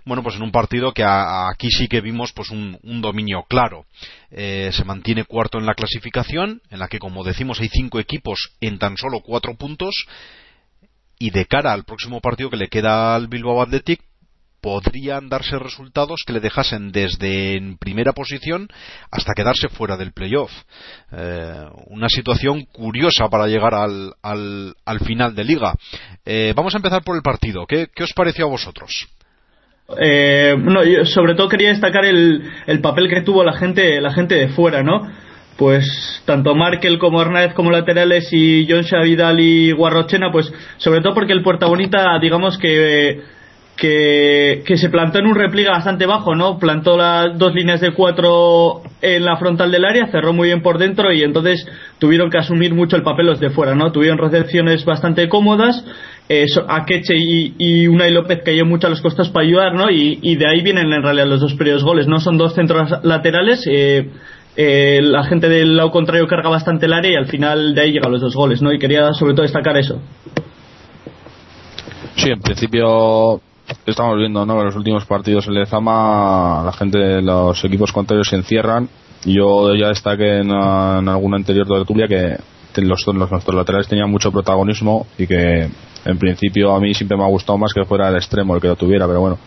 bueno 0.04 0.22
pues 0.22 0.36
en 0.36 0.42
un 0.42 0.52
partido 0.52 0.92
que 0.92 1.04
aquí 1.04 1.70
sí 1.70 1.88
que 1.88 2.00
vimos 2.00 2.32
pues 2.32 2.50
un, 2.50 2.78
dominio 3.00 3.44
claro. 3.48 3.86
Eh, 4.30 4.70
se 4.72 4.84
mantiene 4.84 5.24
cuarto 5.24 5.58
en 5.58 5.66
la 5.66 5.74
clasificación 5.74 6.60
en 6.70 6.78
la 6.78 6.88
que 6.88 6.98
como 6.98 7.24
decimos 7.24 7.60
hay 7.60 7.68
cinco 7.68 7.98
equipos 7.98 8.52
en 8.60 8.78
tan 8.78 8.96
solo 8.96 9.20
cuatro 9.20 9.54
puntos 9.56 10.06
y 11.20 11.30
de 11.30 11.44
cara 11.44 11.72
al 11.72 11.84
próximo 11.84 12.20
partido 12.20 12.50
que 12.50 12.56
le 12.56 12.68
queda 12.68 13.14
al 13.14 13.28
Bilbao 13.28 13.62
Athletic 13.62 14.00
podrían 14.60 15.28
darse 15.28 15.58
resultados 15.58 16.22
que 16.26 16.32
le 16.32 16.40
dejasen 16.40 16.92
desde 16.92 17.56
en 17.56 17.76
primera 17.78 18.12
posición 18.12 18.68
hasta 19.10 19.34
quedarse 19.34 19.68
fuera 19.68 19.96
del 19.96 20.12
playoff. 20.12 20.50
Eh, 21.12 21.64
una 21.86 22.08
situación 22.08 22.64
curiosa 22.64 23.28
para 23.28 23.46
llegar 23.46 23.74
al, 23.74 24.14
al, 24.22 25.00
final 25.00 25.34
de 25.34 25.44
liga. 25.44 25.74
Eh, 26.24 26.52
vamos 26.56 26.74
a 26.74 26.78
empezar 26.78 27.02
por 27.02 27.16
el 27.16 27.22
partido. 27.22 27.66
¿Qué, 27.66 27.88
os 28.02 28.12
pareció 28.14 28.46
a 28.46 28.50
vosotros? 28.50 29.08
Eh, 29.98 30.54
yo 30.56 31.04
sobre 31.04 31.34
todo 31.34 31.48
quería 31.48 31.70
destacar 31.70 32.04
el, 32.04 32.50
el 32.66 32.80
papel 32.80 33.08
que 33.08 33.22
tuvo 33.22 33.44
la 33.44 33.54
gente, 33.54 34.00
la 34.00 34.12
gente 34.12 34.36
de 34.36 34.48
fuera, 34.48 34.82
¿no? 34.82 35.10
Pues 35.60 36.22
tanto 36.24 36.54
Markel 36.54 36.98
como 36.98 37.20
Hernández 37.20 37.52
como 37.52 37.70
laterales 37.70 38.32
y 38.32 38.66
John 38.66 38.82
Vidal 39.04 39.40
y 39.40 39.72
Guarrochena, 39.72 40.32
pues 40.32 40.50
sobre 40.78 41.02
todo 41.02 41.12
porque 41.12 41.34
el 41.34 41.42
Puerta 41.42 41.66
Bonita, 41.66 42.18
digamos 42.18 42.56
que, 42.56 43.20
que, 43.76 44.76
se 44.78 44.88
plantó 44.88 45.18
en 45.18 45.26
un 45.26 45.34
repliegue 45.34 45.68
bastante 45.68 46.06
bajo, 46.06 46.34
¿no? 46.34 46.58
Plantó 46.58 46.96
las 46.96 47.36
dos 47.36 47.54
líneas 47.54 47.82
de 47.82 47.92
cuatro 47.92 48.80
en 49.02 49.22
la 49.22 49.36
frontal 49.36 49.70
del 49.70 49.84
área, 49.84 50.06
cerró 50.06 50.32
muy 50.32 50.48
bien 50.48 50.62
por 50.62 50.78
dentro 50.78 51.12
y 51.12 51.22
entonces 51.22 51.68
tuvieron 51.98 52.30
que 52.30 52.38
asumir 52.38 52.72
mucho 52.72 52.96
el 52.96 53.02
papel 53.02 53.26
los 53.26 53.38
de 53.38 53.50
fuera, 53.50 53.74
¿no? 53.74 53.92
Tuvieron 53.92 54.16
recepciones 54.16 54.86
bastante 54.86 55.28
cómodas, 55.28 55.84
eh, 56.30 56.46
Akeche 56.68 57.18
y, 57.18 57.54
y 57.58 57.86
Unai 57.86 58.12
López 58.12 58.40
cayó 58.42 58.64
mucho 58.64 58.86
a 58.86 58.90
los 58.90 59.02
costas 59.02 59.28
para 59.28 59.44
ayudar, 59.44 59.74
¿no? 59.74 59.90
Y, 59.90 60.20
y 60.22 60.36
de 60.36 60.46
ahí 60.46 60.62
vienen 60.62 60.90
en 60.90 61.02
realidad 61.02 61.26
los 61.26 61.40
dos 61.42 61.52
periodos 61.52 61.84
goles, 61.84 62.06
¿no? 62.06 62.18
Son 62.18 62.38
dos 62.38 62.54
centros 62.54 63.04
laterales, 63.04 63.62
eh, 63.70 64.08
eh, 64.56 65.00
la 65.02 65.24
gente 65.24 65.48
del 65.48 65.76
lado 65.76 65.90
contrario 65.90 66.26
carga 66.26 66.48
bastante 66.48 66.86
el 66.86 66.92
área 66.92 67.12
y 67.12 67.16
al 67.16 67.26
final 67.26 67.74
de 67.74 67.80
ahí 67.80 67.92
llegan 67.92 68.12
los 68.12 68.20
dos 68.20 68.34
goles, 68.34 68.60
¿no? 68.62 68.72
Y 68.72 68.78
quería 68.78 69.12
sobre 69.12 69.34
todo 69.34 69.42
destacar 69.42 69.76
eso. 69.76 70.00
Sí, 72.16 72.30
en 72.30 72.40
principio 72.40 73.40
estamos 73.86 74.18
viendo, 74.18 74.44
¿no? 74.44 74.58
En 74.58 74.66
los 74.66 74.76
últimos 74.76 75.04
partidos 75.06 75.46
en 75.46 75.54
Lezama 75.54 76.62
la 76.64 76.72
gente 76.72 76.98
de 76.98 77.22
los 77.22 77.64
equipos 77.64 77.92
contrarios 77.92 78.28
se 78.28 78.36
encierran. 78.36 78.88
Yo 79.24 79.74
ya 79.74 79.88
destaqué 79.88 80.38
en, 80.38 80.50
en 80.50 81.08
alguna 81.08 81.36
anterior 81.36 81.66
tertulia 81.66 82.08
que 82.08 82.36
los, 82.82 83.06
los, 83.06 83.30
nuestros 83.30 83.54
laterales 83.54 83.88
tenían 83.88 84.10
mucho 84.10 84.30
protagonismo 84.30 85.06
y 85.18 85.26
que 85.26 85.68
en 86.04 86.18
principio 86.18 86.74
a 86.74 86.80
mí 86.80 86.94
siempre 86.94 87.16
me 87.16 87.24
ha 87.24 87.28
gustado 87.28 87.58
más 87.58 87.72
que 87.74 87.84
fuera 87.84 88.08
el 88.08 88.16
extremo 88.16 88.54
el 88.54 88.60
que 88.60 88.68
lo 88.68 88.76
tuviera, 88.76 89.06
pero 89.06 89.20
bueno, 89.20 89.38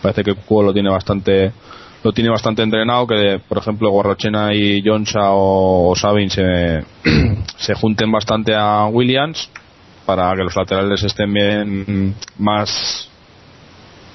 parece 0.00 0.22
que 0.22 0.34
Cuo 0.34 0.62
lo 0.62 0.72
tiene 0.72 0.90
bastante 0.90 1.52
lo 2.02 2.12
tiene 2.12 2.30
bastante 2.30 2.62
entrenado, 2.62 3.06
que 3.06 3.40
por 3.48 3.58
ejemplo 3.58 3.90
Gorrochena 3.90 4.54
y 4.54 4.82
Joncha 4.84 5.30
o, 5.30 5.94
Sabin 5.94 6.30
se, 6.30 6.84
se 7.56 7.74
junten 7.74 8.10
bastante 8.10 8.54
a 8.54 8.86
Williams 8.86 9.50
para 10.04 10.34
que 10.34 10.42
los 10.42 10.56
laterales 10.56 11.02
estén 11.04 11.32
bien 11.32 12.14
más 12.38 13.08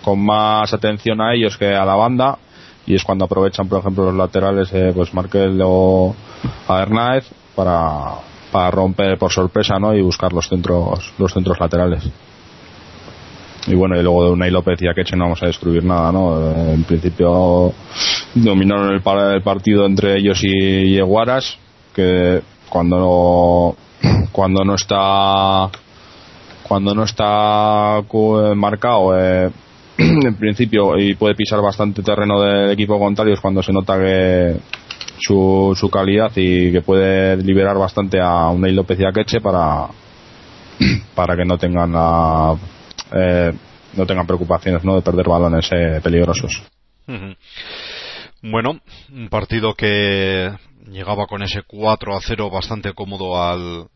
con 0.03 0.19
más 0.23 0.73
atención 0.73 1.21
a 1.21 1.33
ellos 1.33 1.57
que 1.57 1.73
a 1.73 1.85
la 1.85 1.95
banda 1.95 2.37
y 2.85 2.95
es 2.95 3.03
cuando 3.03 3.25
aprovechan 3.25 3.67
por 3.67 3.79
ejemplo 3.79 4.05
los 4.05 4.15
laterales 4.15 4.69
eh, 4.73 4.91
pues 4.93 5.13
Markel 5.13 5.59
o 5.63 6.13
a 6.67 6.81
Hernández 6.81 7.25
para, 7.55 8.15
para 8.51 8.71
romper 8.71 9.17
por 9.17 9.31
sorpresa 9.31 9.79
¿no? 9.79 9.95
y 9.95 10.01
buscar 10.01 10.33
los 10.33 10.47
centros 10.47 11.13
los 11.17 11.33
centros 11.33 11.59
laterales 11.59 12.03
y 13.67 13.75
bueno, 13.75 13.99
y 13.99 14.01
luego 14.01 14.23
de 14.23 14.31
Unai 14.31 14.49
López 14.49 14.81
y 14.81 14.87
Akeche 14.87 15.15
no 15.15 15.25
vamos 15.25 15.43
a 15.43 15.47
destruir 15.47 15.83
nada, 15.83 16.11
¿no? 16.11 16.51
En 16.73 16.83
principio 16.83 17.73
dominaron 18.33 18.93
el, 18.93 19.01
el 19.33 19.41
partido 19.41 19.85
entre 19.85 20.17
ellos 20.17 20.41
y, 20.43 20.93
y 20.93 20.97
Eguaras, 20.97 21.57
que 21.93 22.41
cuando 22.69 22.97
no, 22.97 23.75
cuando 24.31 24.63
no 24.63 24.75
está 24.75 25.69
cuando 26.63 26.93
no 26.93 27.03
está 27.03 28.03
marcado 28.55 29.17
eh, 29.17 29.49
en 29.97 30.35
principio 30.35 30.97
y 30.97 31.15
puede 31.15 31.35
pisar 31.35 31.61
bastante 31.61 32.03
terreno 32.03 32.41
del 32.41 32.71
equipo 32.71 32.99
contrario 32.99 33.33
es 33.33 33.39
cuando 33.39 33.63
se 33.63 33.73
nota 33.73 33.97
que 33.97 34.57
su, 35.19 35.73
su 35.77 35.89
calidad 35.89 36.31
y 36.35 36.71
que 36.71 36.81
puede 36.81 37.37
liberar 37.37 37.77
bastante 37.77 38.19
a 38.19 38.49
Unai 38.49 38.71
López 38.73 38.99
y 38.99 39.05
a 39.05 39.11
Queche 39.11 39.41
para 39.41 39.87
para 41.15 41.35
que 41.35 41.45
no 41.45 41.57
tengan 41.57 41.91
la, 41.91 42.55
eh, 43.13 43.53
no 43.93 44.05
tengan 44.05 44.27
preocupaciones 44.27 44.83
¿no? 44.83 44.95
de 44.95 45.01
perder 45.01 45.27
balones 45.27 45.69
eh, 45.71 45.99
peligrosos. 46.03 46.63
Bueno, 48.41 48.79
un 49.11 49.29
partido 49.29 49.73
que 49.73 50.51
llegaba 50.89 51.25
con 51.25 51.41
ese 51.41 51.63
4 51.65 52.15
a 52.15 52.19
0 52.21 52.49
bastante 52.49 52.93
cómodo 52.93 53.41
al, 53.41 53.87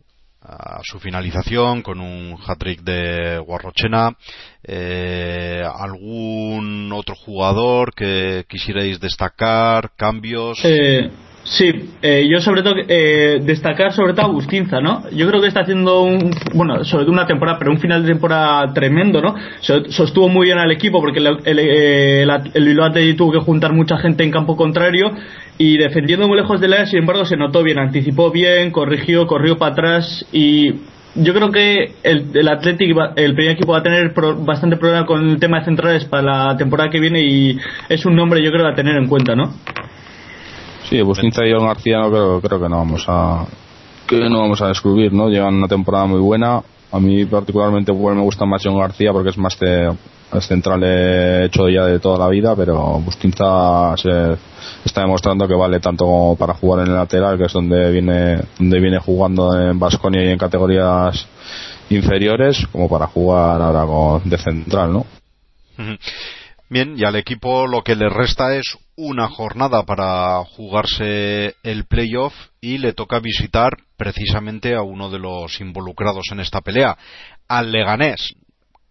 a 0.42 0.80
su 0.84 1.00
finalización 1.00 1.82
con 1.82 2.00
un 2.00 2.38
hat-trick 2.46 2.82
de 2.82 3.38
Guarrochena. 3.40 4.16
Eh, 4.64 5.62
¿Algún 5.64 6.92
otro 6.94 7.16
jugador 7.16 7.94
que 7.94 8.46
quisierais 8.48 9.00
destacar? 9.00 9.92
¿Cambios? 9.96 10.60
Eh, 10.64 11.10
Sí, 11.44 11.90
eh, 12.04 12.28
yo 12.30 12.40
sobre 12.40 12.62
todo 12.62 12.76
eh, 12.88 13.40
destacar 13.44 13.92
sobre 13.94 14.14
todo 14.14 14.28
a 14.28 14.30
Agustinza, 14.30 14.80
¿no? 14.80 15.10
Yo 15.12 15.28
creo 15.28 15.42
que 15.42 15.48
está 15.48 15.62
haciendo 15.62 16.04
un, 16.04 16.32
bueno, 16.54 16.84
sobre 16.84 17.06
todo 17.06 17.14
una 17.14 17.26
temporada, 17.26 17.58
pero 17.58 17.72
un 17.72 17.80
final 17.80 18.04
de 18.04 18.10
temporada 18.10 18.72
tremendo, 18.74 19.22
¿no? 19.22 19.36
Sostuvo 19.60 20.30
muy 20.30 20.46
bien 20.46 20.60
al 20.60 20.72
equipo 20.72 21.00
porque 21.00 21.20
el, 21.20 21.28
el, 21.46 21.60
eh, 21.60 22.28
el, 22.54 22.66
Bilbao 22.66 22.92
tuvo 23.18 23.32
que 23.32 23.40
juntar 23.40 23.74
mucha 23.74 23.98
gente 23.98 24.24
en 24.24 24.30
campo 24.30 24.56
contrario 24.56 25.12
y 25.58 25.78
defendiendo 25.78 26.28
muy 26.28 26.38
lejos 26.38 26.62
del 26.62 26.74
área, 26.74 26.86
sin 26.86 27.00
embargo, 27.00 27.26
se 27.26 27.38
notó 27.38 27.64
bien, 27.64 27.80
anticipó 27.80 28.32
bien, 28.32 28.70
corrigió, 28.72 29.26
corrió 29.26 29.58
para 29.58 29.74
atrás 29.74 30.26
y 30.32 30.74
yo 31.16 31.34
creo 31.34 31.52
que 31.52 31.96
el, 32.04 32.28
el 32.34 32.48
Athletic, 32.48 32.96
el 33.16 33.34
primer 33.34 33.54
equipo 33.54 33.74
va 33.74 33.80
a 33.80 33.84
tener 33.84 34.14
bastante 34.46 34.78
problema 34.78 35.06
con 35.06 35.28
el 35.28 35.40
tema 35.40 35.60
de 35.60 35.66
centrales 35.66 36.06
para 36.06 36.48
la 36.50 36.58
temporada 36.58 36.90
que 36.90 37.00
viene 37.00 37.22
y 37.22 37.58
es 37.90 38.06
un 38.06 38.16
nombre 38.16 38.44
yo 38.44 38.52
creo 38.52 38.68
a 38.68 38.76
tener 38.76 38.96
en 38.96 39.08
cuenta, 39.08 39.36
¿no? 39.36 39.54
Sí, 40.90 41.02
Bustinza 41.02 41.46
y 41.46 41.54
John 41.54 41.68
García 41.68 42.00
no 42.00 42.10
creo, 42.10 42.42
creo 42.42 42.62
que 42.62 42.70
no 42.70 42.78
vamos 42.78 43.06
a 43.08 43.46
que 44.08 44.30
no 44.30 44.42
vamos 44.42 44.62
a 44.62 44.68
descubrir, 44.68 45.14
¿no? 45.14 45.30
Llevan 45.30 45.56
una 45.56 45.68
temporada 45.68 46.06
muy 46.06 46.20
buena. 46.20 46.62
A 46.92 47.00
mí 47.00 47.24
particularmente 47.26 47.94
me 47.94 48.22
gusta 48.22 48.46
más 48.46 48.62
John 48.64 48.78
García 48.78 49.14
porque 49.14 49.30
es 49.30 49.38
más 49.38 49.58
de, 49.58 49.90
central 50.42 50.84
hecho 51.46 51.70
ya 51.70 51.86
de 51.86 52.00
toda 52.00 52.18
la 52.18 52.28
vida, 52.28 52.54
pero 52.56 53.00
Bustinza 53.00 53.96
se 53.96 54.38
está 54.84 55.02
demostrando 55.02 55.48
que 55.48 55.54
vale 55.54 55.80
tanto 55.80 56.36
para 56.38 56.54
jugar 56.54 56.82
en 56.82 56.92
el 56.92 56.98
lateral, 56.98 57.38
que 57.38 57.46
es 57.46 57.54
donde 57.54 57.92
viene 57.92 58.42
donde 58.60 58.80
viene 58.82 59.00
jugando 59.00 59.58
en 59.58 59.80
Basconia 59.80 60.24
y 60.24 60.30
en 60.30 60.38
categorías 60.38 61.26
inferiores, 61.90 62.68
como 62.72 62.90
para 62.90 63.08
jugar 63.08 63.62
ahora 63.62 63.86
con, 63.86 64.30
de 64.30 64.38
central, 64.38 64.92
¿no? 64.92 65.06
Bien, 66.72 66.96
y 66.98 67.04
al 67.04 67.18
equipo 67.18 67.68
lo 67.68 67.82
que 67.82 67.98
le 67.98 68.08
resta 68.08 68.56
es 68.56 68.78
una 68.96 69.28
jornada 69.28 69.84
para 69.84 70.42
jugarse 70.46 71.54
el 71.64 71.84
playoff 71.84 72.34
y 72.62 72.78
le 72.78 72.94
toca 72.94 73.20
visitar 73.20 73.74
precisamente 73.98 74.74
a 74.74 74.82
uno 74.82 75.10
de 75.10 75.20
los 75.20 75.60
involucrados 75.60 76.28
en 76.32 76.40
esta 76.40 76.62
pelea, 76.62 76.98
al 77.50 77.74
Leganés. 77.74 78.36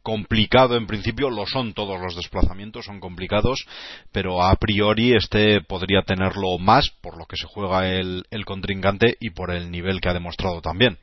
Complicado 0.02 0.76
en 0.76 0.86
principio, 0.86 1.30
lo 1.30 1.46
son 1.46 1.72
todos 1.72 1.98
los 1.98 2.14
desplazamientos, 2.14 2.84
son 2.84 3.00
complicados, 3.00 3.64
pero 4.12 4.42
a 4.42 4.54
priori 4.56 5.16
este 5.16 5.62
podría 5.62 6.02
tenerlo 6.02 6.58
más 6.58 6.90
por 7.00 7.16
lo 7.16 7.24
que 7.24 7.38
se 7.38 7.46
juega 7.46 7.88
el, 7.88 8.24
el 8.30 8.44
contrincante 8.44 9.16
y 9.20 9.30
por 9.30 9.50
el 9.50 9.70
nivel 9.70 10.02
que 10.02 10.10
ha 10.10 10.14
demostrado 10.14 10.60
también. 10.60 10.98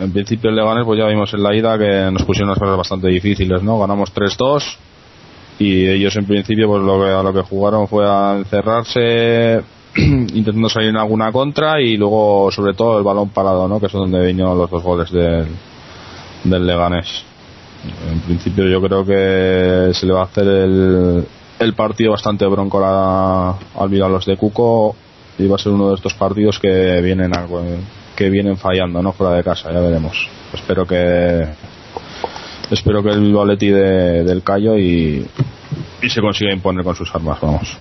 En 0.00 0.12
principio 0.12 0.50
el 0.50 0.56
Leganés, 0.56 0.84
pues 0.84 0.98
ya 0.98 1.06
vimos 1.06 1.32
en 1.32 1.44
la 1.44 1.54
ida 1.54 1.78
que 1.78 2.10
nos 2.10 2.24
pusieron 2.24 2.48
unas 2.48 2.58
cosas 2.58 2.76
bastante 2.76 3.06
difíciles, 3.06 3.62
¿no? 3.62 3.78
Ganamos 3.78 4.12
3-2, 4.12 4.78
y 5.58 5.88
ellos 5.88 6.16
en 6.16 6.26
principio 6.26 6.68
pues 6.68 6.82
lo 6.82 7.02
que, 7.02 7.10
a 7.10 7.22
lo 7.22 7.32
que 7.32 7.42
jugaron 7.42 7.88
fue 7.88 8.08
a 8.08 8.36
encerrarse 8.36 9.62
intentando 9.96 10.68
salir 10.68 10.90
en 10.90 10.96
alguna 10.96 11.32
contra 11.32 11.80
y 11.80 11.96
luego 11.96 12.50
sobre 12.52 12.74
todo 12.74 12.98
el 12.98 13.04
balón 13.04 13.30
parado 13.30 13.66
no 13.66 13.80
que 13.80 13.86
es 13.86 13.92
donde 13.92 14.24
vinieron 14.24 14.56
los 14.56 14.70
dos 14.70 14.82
goles 14.82 15.10
del, 15.10 15.46
del 16.44 16.66
Leganés. 16.66 17.24
En 18.10 18.20
principio 18.20 18.68
yo 18.68 18.80
creo 18.80 19.04
que 19.04 19.94
se 19.94 20.06
le 20.06 20.12
va 20.12 20.22
a 20.22 20.24
hacer 20.24 20.46
el, 20.46 21.24
el 21.58 21.74
partido 21.74 22.12
bastante 22.12 22.46
bronco 22.46 22.84
al 22.84 23.90
los 23.90 24.26
de 24.26 24.36
Cuco 24.36 24.96
y 25.38 25.46
va 25.46 25.56
a 25.56 25.58
ser 25.58 25.72
uno 25.72 25.88
de 25.90 25.94
estos 25.94 26.14
partidos 26.14 26.58
que 26.58 27.00
vienen 27.00 27.32
que 28.16 28.30
vienen 28.30 28.56
fallando 28.56 29.00
no 29.00 29.12
fuera 29.12 29.34
de 29.34 29.44
casa 29.44 29.72
ya 29.72 29.80
veremos. 29.80 30.28
Espero 30.52 30.86
que 30.86 31.46
espero 32.70 33.02
que 33.02 33.10
el 33.10 33.20
Bilbao 33.20 33.46
de, 33.46 34.24
del 34.24 34.42
Cayo 34.42 34.76
y, 34.76 35.26
y 36.02 36.10
se 36.10 36.20
consiga 36.20 36.52
imponer 36.52 36.84
con 36.84 36.94
sus 36.94 37.14
armas, 37.14 37.40
vamos. 37.40 37.78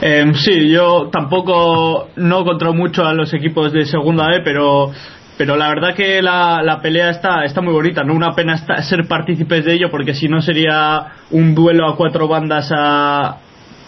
Eh, 0.00 0.32
sí, 0.34 0.70
yo 0.70 1.10
tampoco 1.12 2.08
no 2.16 2.44
controlo 2.44 2.74
mucho 2.74 3.04
a 3.04 3.12
los 3.12 3.34
equipos 3.34 3.72
de 3.72 3.84
segunda 3.84 4.34
E, 4.34 4.40
pero 4.42 4.92
pero 5.40 5.56
la 5.56 5.70
verdad 5.70 5.94
que 5.94 6.20
la, 6.20 6.62
la 6.62 6.82
pelea 6.82 7.08
está, 7.08 7.44
está 7.44 7.62
muy 7.62 7.72
bonita, 7.72 8.04
no 8.04 8.12
una 8.12 8.34
pena 8.34 8.58
ser 8.82 9.08
partícipes 9.08 9.64
de 9.64 9.72
ello 9.72 9.90
porque 9.90 10.12
si 10.12 10.28
no 10.28 10.42
sería 10.42 11.12
un 11.30 11.54
duelo 11.54 11.88
a 11.88 11.96
cuatro 11.96 12.28
bandas 12.28 12.70
a, 12.76 13.38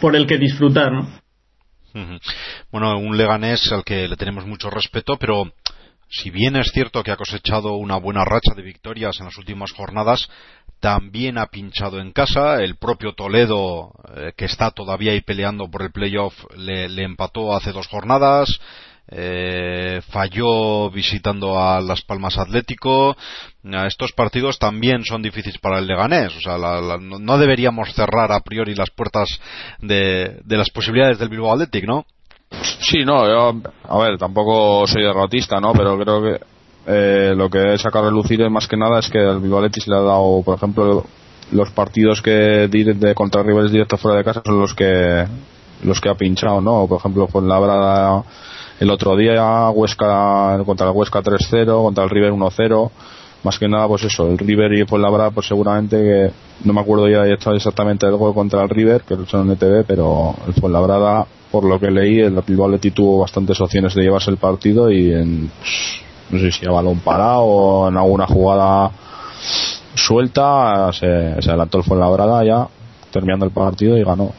por 0.00 0.16
el 0.16 0.26
que 0.26 0.38
disfrutar, 0.38 0.90
¿no? 0.92 1.06
Bueno, 2.70 2.96
un 2.96 3.18
Leganés 3.18 3.70
al 3.70 3.84
que 3.84 4.08
le 4.08 4.16
tenemos 4.16 4.46
mucho 4.46 4.70
respeto, 4.70 5.18
pero 5.18 5.52
si 6.12 6.28
bien 6.28 6.56
es 6.56 6.70
cierto 6.72 7.02
que 7.02 7.10
ha 7.10 7.16
cosechado 7.16 7.72
una 7.72 7.96
buena 7.96 8.22
racha 8.24 8.52
de 8.54 8.62
victorias 8.62 9.16
en 9.18 9.26
las 9.26 9.38
últimas 9.38 9.72
jornadas, 9.72 10.28
también 10.78 11.38
ha 11.38 11.46
pinchado 11.46 12.00
en 12.00 12.12
casa. 12.12 12.62
El 12.62 12.76
propio 12.76 13.14
Toledo, 13.14 13.92
eh, 14.14 14.32
que 14.36 14.44
está 14.44 14.70
todavía 14.72 15.12
ahí 15.12 15.22
peleando 15.22 15.70
por 15.70 15.80
el 15.80 15.90
playoff, 15.90 16.34
le, 16.54 17.02
empató 17.02 17.56
hace 17.56 17.72
dos 17.72 17.86
jornadas. 17.86 18.60
Eh, 19.08 20.02
falló 20.10 20.90
visitando 20.90 21.58
a 21.58 21.80
Las 21.80 22.02
Palmas 22.02 22.36
Atlético. 22.36 23.16
Estos 23.86 24.12
partidos 24.12 24.58
también 24.58 25.04
son 25.04 25.22
difíciles 25.22 25.58
para 25.58 25.78
el 25.78 25.86
Leganés. 25.86 26.36
O 26.36 26.40
sea, 26.40 26.58
no 26.58 27.38
deberíamos 27.38 27.94
cerrar 27.94 28.32
a 28.32 28.40
priori 28.40 28.74
las 28.74 28.90
puertas 28.90 29.40
de, 29.80 30.40
de 30.44 30.56
las 30.58 30.68
posibilidades 30.68 31.18
del 31.18 31.30
Bilbao 31.30 31.54
Athletic, 31.54 31.84
¿no? 31.84 32.04
Sí, 32.80 33.04
no, 33.04 33.26
yo, 33.26 33.60
a 33.88 33.98
ver, 33.98 34.18
tampoco 34.18 34.86
soy 34.86 35.02
derrotista, 35.02 35.60
¿no? 35.60 35.72
Pero 35.72 35.98
creo 35.98 36.22
que 36.22 36.40
eh, 36.86 37.34
lo 37.36 37.48
que 37.48 37.74
he 37.74 37.78
sacado 37.78 38.06
a 38.06 38.08
relucir 38.08 38.48
más 38.50 38.66
que 38.66 38.76
nada 38.76 38.98
es 38.98 39.08
que 39.08 39.18
al 39.18 39.40
Vivaletti 39.40 39.80
se 39.80 39.90
le 39.90 39.96
ha 39.96 40.00
dado, 40.00 40.42
por 40.44 40.56
ejemplo, 40.56 41.04
los 41.52 41.70
partidos 41.70 42.20
que 42.22 42.30
de 42.68 43.14
contra 43.14 43.42
rivales 43.42 43.70
directos 43.70 44.00
fuera 44.00 44.18
de 44.18 44.24
casa 44.24 44.42
son 44.44 44.60
los 44.60 44.74
que 44.74 45.26
los 45.84 46.00
que 46.00 46.08
ha 46.08 46.14
pinchado, 46.14 46.60
¿no? 46.60 46.86
Por 46.86 46.98
ejemplo, 46.98 47.26
fue 47.26 47.42
en 47.42 47.48
la 47.48 48.22
el 48.80 48.90
otro 48.90 49.16
día, 49.16 49.70
Huesca 49.70 50.58
contra 50.64 50.88
el 50.88 50.92
Huesca 50.92 51.22
3-0, 51.22 51.82
contra 51.82 52.04
el 52.04 52.10
River 52.10 52.32
1-0 52.32 52.90
más 53.44 53.58
que 53.58 53.68
nada 53.68 53.88
pues 53.88 54.04
eso 54.04 54.28
el 54.28 54.38
River 54.38 54.72
y 54.74 54.86
Fuenlabrada 54.86 55.30
pues 55.30 55.46
seguramente 55.46 55.96
que 55.96 56.30
no 56.64 56.72
me 56.72 56.80
acuerdo 56.80 57.08
ya 57.08 57.24
exactamente 57.24 58.06
del 58.06 58.18
contra 58.18 58.62
el 58.62 58.68
River 58.68 59.02
que 59.02 59.16
lo 59.16 59.26
son 59.26 59.46
en 59.46 59.52
ETV 59.52 59.84
pero 59.86 60.34
el 60.46 60.54
Fuenlabrada 60.54 61.26
por 61.50 61.64
lo 61.64 61.78
que 61.78 61.90
leí 61.90 62.20
el 62.20 62.40
Bilbao 62.46 62.78
tuvo 62.78 63.20
bastantes 63.20 63.60
opciones 63.60 63.94
de 63.94 64.02
llevarse 64.02 64.30
el 64.30 64.38
partido 64.38 64.90
y 64.90 65.12
en 65.12 65.50
no 66.30 66.38
sé 66.38 66.50
si 66.50 66.66
a 66.66 66.70
balón 66.70 67.00
parado 67.00 67.42
o 67.42 67.88
en 67.88 67.96
alguna 67.96 68.26
jugada 68.26 68.90
suelta 69.94 70.90
se, 70.92 71.06
adelantó 71.06 71.78
el 71.78 71.84
Fuenlabrada 71.84 72.44
ya 72.44 72.68
terminando 73.10 73.44
el 73.44 73.52
partido 73.52 73.98
y 73.98 74.02
ganó. 74.02 74.32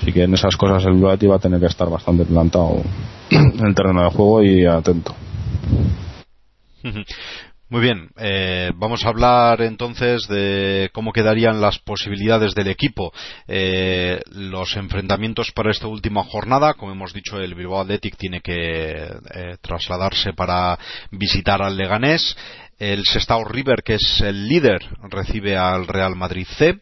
Así 0.00 0.12
que 0.12 0.22
en 0.22 0.34
esas 0.34 0.56
cosas 0.56 0.84
el 0.84 0.94
Bilbao 0.94 1.16
va 1.28 1.36
a 1.36 1.40
tener 1.40 1.58
que 1.58 1.66
estar 1.66 1.90
bastante 1.90 2.24
plantado 2.24 2.82
en 3.30 3.66
el 3.66 3.74
terreno 3.74 4.04
de 4.04 4.10
juego 4.10 4.42
y 4.42 4.64
atento 4.64 5.14
Muy 7.72 7.80
bien, 7.80 8.10
eh, 8.18 8.70
vamos 8.76 9.02
a 9.02 9.08
hablar 9.08 9.62
entonces 9.62 10.28
de 10.28 10.90
cómo 10.92 11.10
quedarían 11.10 11.62
las 11.62 11.78
posibilidades 11.78 12.54
del 12.54 12.68
equipo. 12.68 13.14
Eh, 13.48 14.20
los 14.30 14.76
enfrentamientos 14.76 15.52
para 15.52 15.70
esta 15.70 15.86
última 15.86 16.22
jornada, 16.22 16.74
como 16.74 16.92
hemos 16.92 17.14
dicho, 17.14 17.38
el 17.38 17.54
Bilbao 17.54 17.80
Athletic 17.80 18.18
tiene 18.18 18.42
que 18.42 18.92
eh, 18.92 19.56
trasladarse 19.62 20.34
para 20.34 20.78
visitar 21.12 21.62
al 21.62 21.78
Leganés. 21.78 22.36
El 22.78 23.06
Sestao 23.06 23.42
River, 23.42 23.82
que 23.82 23.94
es 23.94 24.20
el 24.20 24.48
líder, 24.48 24.86
recibe 25.08 25.56
al 25.56 25.86
Real 25.86 26.14
Madrid 26.14 26.46
C. 26.46 26.78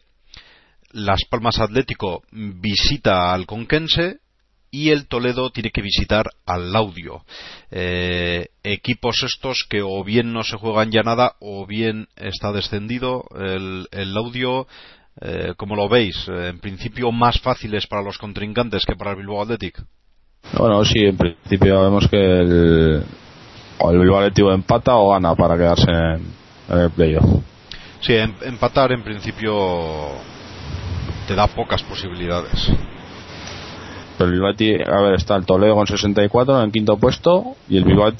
Las 0.91 1.21
Palmas 1.29 1.61
Atlético 1.61 2.21
visita 2.33 3.31
al 3.31 3.45
Conquense 3.45 4.17
y 4.71 4.89
el 4.89 5.07
Toledo 5.07 5.51
tiene 5.51 5.69
que 5.69 5.81
visitar 5.81 6.25
al 6.45 6.71
Laudio. 6.71 7.23
Eh, 7.69 8.47
equipos 8.63 9.21
estos 9.23 9.65
que 9.69 9.81
o 9.81 10.03
bien 10.03 10.31
no 10.31 10.43
se 10.43 10.57
juegan 10.57 10.91
ya 10.91 11.03
nada 11.03 11.35
o 11.41 11.67
bien 11.67 12.07
está 12.15 12.53
descendido 12.53 13.25
el, 13.37 13.87
el 13.91 14.13
Laudio. 14.13 14.67
Eh, 15.19 15.53
¿Cómo 15.57 15.75
lo 15.75 15.89
veis? 15.89 16.25
Eh, 16.29 16.47
en 16.49 16.59
principio 16.59 17.11
más 17.11 17.39
fáciles 17.41 17.85
para 17.85 18.01
los 18.01 18.17
contrincantes 18.17 18.85
que 18.85 18.95
para 18.95 19.11
el 19.11 19.17
Bilbao 19.17 19.41
Athletic. 19.41 19.83
Bueno, 20.57 20.83
sí, 20.85 20.99
en 20.99 21.17
principio 21.17 21.83
vemos 21.83 22.07
que 22.07 22.17
el, 22.17 23.03
o 23.77 23.91
el 23.91 23.99
Bilbao 23.99 24.19
Athletic 24.19 24.45
empata 24.45 24.95
o 24.95 25.11
gana 25.11 25.35
para 25.35 25.57
quedarse 25.57 25.91
en, 25.91 26.79
el 26.79 26.89
playoff. 26.91 27.43
Sí, 27.99 28.13
empatar 28.13 28.93
en 28.93 29.03
principio 29.03 30.11
te 31.27 31.35
da 31.35 31.47
pocas 31.47 31.83
posibilidades. 31.83 32.71
Pero 34.21 34.31
el 34.31 34.33
Bilbao 34.33 34.97
a 34.97 35.01
ver, 35.01 35.15
está 35.15 35.35
el 35.35 35.45
Toledo 35.45 35.73
con 35.73 35.87
64 35.87 36.57
en 36.57 36.65
el 36.65 36.71
quinto 36.71 36.97
puesto 36.97 37.55
y 37.67 37.77
el 37.77 37.83
Bilbao 37.83 38.11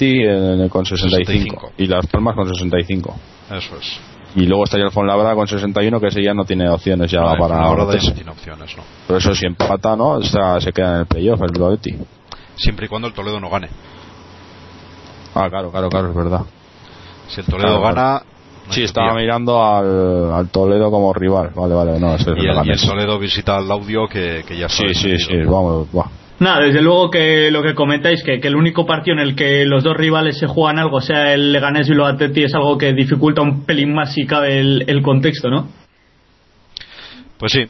con 0.69 0.85
65, 0.85 1.73
y 1.77 1.85
Las 1.85 2.07
Palmas 2.07 2.35
con 2.35 2.47
65. 2.47 3.15
Eso 3.51 3.77
es. 3.77 3.99
Y 4.35 4.47
luego 4.47 4.63
estaría 4.63 4.85
el 4.85 4.91
Fonlabrada 4.91 5.35
con 5.35 5.47
61 5.47 5.99
que 5.99 6.07
ese 6.07 6.23
ya 6.23 6.33
no 6.33 6.45
tiene 6.45 6.69
opciones 6.69 7.11
ya 7.11 7.21
para 7.37 7.61
ahora 7.61 7.87
tiene 7.87 8.31
opciones, 8.31 8.75
¿no? 8.75 8.83
Por 9.07 9.17
eso 9.17 9.35
si 9.35 9.45
empata, 9.45 9.95
¿no? 9.95 10.13
O 10.13 10.21
se 10.23 10.71
queda 10.71 10.95
en 10.95 10.99
el 11.01 11.05
playoff 11.05 11.41
el 11.41 11.51
Bilbao 11.51 11.77
Siempre 12.55 12.85
y 12.85 12.89
cuando 12.89 13.07
el 13.07 13.13
Toledo 13.13 13.39
no 13.39 13.49
gane. 13.49 13.67
Ah, 15.35 15.49
claro, 15.49 15.69
claro, 15.71 15.89
claro, 15.89 16.09
es 16.09 16.15
verdad. 16.15 16.41
Si 17.27 17.41
el 17.41 17.45
Toledo 17.45 17.79
gana, 17.81 18.23
sí, 18.71 18.83
estaba 18.83 19.13
mirando 19.13 19.63
al, 19.63 20.33
al, 20.33 20.49
Toledo 20.49 20.89
como 20.89 21.13
rival. 21.13 21.51
Vale, 21.55 21.73
vale, 21.75 21.99
no. 21.99 22.15
Es 22.15 22.25
y, 22.25 22.29
el, 22.31 22.65
y, 22.65 22.71
el, 22.71 22.81
Toledo 22.81 23.19
visita 23.19 23.57
al 23.57 23.69
Audio 23.69 24.07
que, 24.07 24.43
que 24.47 24.57
ya 24.57 24.69
Sí, 24.69 24.93
sí, 24.93 25.17
sí, 25.17 25.37
vamos, 25.45 25.87
va. 25.95 26.09
Nada, 26.39 26.61
desde 26.61 26.81
luego 26.81 27.11
que 27.11 27.51
lo 27.51 27.61
que 27.61 27.75
comentáis, 27.75 28.23
que, 28.23 28.39
que, 28.39 28.47
el 28.47 28.55
único 28.55 28.85
partido 28.87 29.17
en 29.17 29.19
el 29.19 29.35
que 29.35 29.63
los 29.65 29.83
dos 29.83 29.95
rivales 29.95 30.39
se 30.39 30.47
juegan 30.47 30.79
algo, 30.79 30.99
sea 30.99 31.33
el 31.33 31.51
Leganés 31.51 31.87
y 31.87 31.91
el 31.91 32.01
Atleti, 32.01 32.43
es 32.43 32.55
algo 32.55 32.79
que 32.79 32.93
dificulta 32.93 33.43
un 33.43 33.63
pelín 33.63 33.93
más 33.93 34.13
si 34.13 34.25
cabe 34.25 34.59
el, 34.59 34.85
el 34.87 35.03
contexto, 35.03 35.51
¿no? 35.51 35.69
Pues 37.37 37.51
sí. 37.51 37.65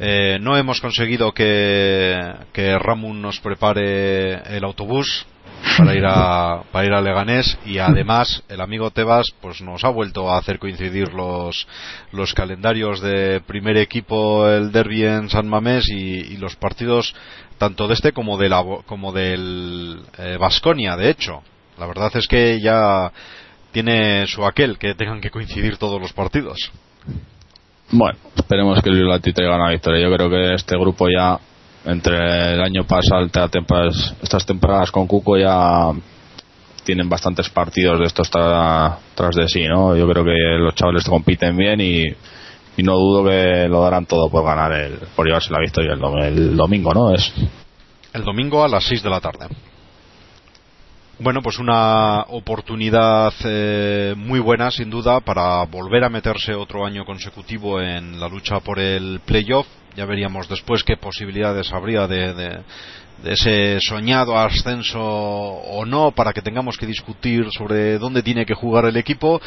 Eh, 0.00 0.38
no 0.40 0.56
hemos 0.56 0.80
conseguido 0.80 1.32
que, 1.32 2.18
que 2.52 2.76
Ramun 2.78 3.22
nos 3.22 3.38
prepare 3.38 4.56
el 4.56 4.64
autobús 4.64 5.26
para 5.76 5.94
ir 5.94 6.04
a 6.06 6.62
para 6.70 6.86
ir 6.86 6.92
a 6.92 7.00
Leganés 7.00 7.58
y 7.64 7.78
además 7.78 8.42
el 8.48 8.60
amigo 8.60 8.90
Tebas 8.90 9.26
pues 9.40 9.60
nos 9.62 9.84
ha 9.84 9.88
vuelto 9.88 10.30
a 10.30 10.38
hacer 10.38 10.58
coincidir 10.58 11.12
los 11.12 11.66
los 12.12 12.34
calendarios 12.34 13.00
de 13.00 13.40
primer 13.40 13.76
equipo 13.76 14.48
el 14.48 14.72
derby 14.72 15.04
en 15.04 15.28
San 15.28 15.48
Mamés 15.48 15.88
y, 15.88 16.36
los 16.36 16.56
partidos 16.56 17.14
tanto 17.58 17.86
de 17.86 17.94
este 17.94 18.12
como 18.12 18.36
de 18.36 18.48
la 18.48 18.62
como 18.86 19.12
del 19.12 20.00
Vasconia 20.38 20.94
eh, 20.94 20.96
de 20.96 21.10
hecho. 21.10 21.42
La 21.78 21.86
verdad 21.86 22.10
es 22.14 22.26
que 22.26 22.60
ya 22.60 23.12
tiene 23.70 24.26
su 24.26 24.44
aquel 24.44 24.78
que 24.78 24.94
tengan 24.94 25.20
que 25.20 25.30
coincidir 25.30 25.76
todos 25.76 26.00
los 26.00 26.12
partidos. 26.12 26.70
Bueno 27.90 28.18
esperemos 28.36 28.82
que 28.82 28.90
el 28.90 28.96
Vilati 28.96 29.32
traiga 29.32 29.56
una 29.56 29.70
victoria. 29.70 30.02
Yo 30.02 30.14
creo 30.14 30.28
que 30.28 30.54
este 30.54 30.76
grupo 30.76 31.06
ya 31.08 31.38
entre 31.84 32.54
el 32.54 32.60
año 32.60 32.84
pasado 32.84 33.24
estas 33.24 34.46
temporadas 34.46 34.90
con 34.90 35.06
Cuco 35.06 35.36
ya 35.36 35.90
tienen 36.84 37.08
bastantes 37.08 37.48
partidos 37.48 37.98
de 37.98 38.06
estos 38.06 38.30
tras 38.30 39.34
de 39.34 39.48
sí 39.48 39.64
no 39.64 39.96
yo 39.96 40.08
creo 40.08 40.24
que 40.24 40.58
los 40.58 40.74
chavales 40.74 41.04
compiten 41.04 41.56
bien 41.56 41.80
y, 41.80 42.04
no 42.82 42.94
dudo 42.96 43.24
que 43.24 43.68
lo 43.68 43.82
darán 43.82 44.06
todo 44.06 44.28
por 44.28 44.44
ganar 44.44 44.72
el 44.72 44.98
por 45.14 45.26
llevarse 45.26 45.52
la 45.52 45.60
victoria 45.60 45.92
el, 45.92 46.56
domingo 46.56 46.92
no 46.92 47.14
es 47.14 47.32
el 48.12 48.24
domingo 48.24 48.62
a 48.62 48.68
las 48.68 48.84
6 48.84 49.02
de 49.02 49.10
la 49.10 49.20
tarde. 49.20 49.46
Bueno, 51.18 51.40
pues 51.40 51.58
una 51.58 52.22
oportunidad 52.28 53.32
eh, 53.44 54.14
muy 54.16 54.40
buena, 54.40 54.70
sin 54.70 54.90
duda, 54.90 55.20
para 55.20 55.64
volver 55.64 56.04
a 56.04 56.10
meterse 56.10 56.52
otro 56.54 56.84
año 56.84 57.04
consecutivo 57.04 57.80
en 57.80 58.18
la 58.18 58.28
lucha 58.28 58.60
por 58.60 58.78
el 58.78 59.20
playoff 59.24 59.66
ya 59.96 60.06
veríamos 60.06 60.48
después 60.48 60.84
qué 60.84 60.96
posibilidades 60.96 61.72
habría 61.72 62.06
de, 62.06 62.60
ese 63.24 63.78
soñado 63.80 64.36
ascenso 64.36 65.00
o 65.00 65.84
no 65.84 66.10
para 66.10 66.32
que 66.32 66.42
tengamos 66.42 66.76
que 66.76 66.86
discutir 66.86 67.46
sobre 67.56 67.98
dónde 67.98 68.22
tiene 68.22 68.44
que 68.44 68.54
jugar 68.54 68.86
el 68.86 68.96
equipo 68.96 69.40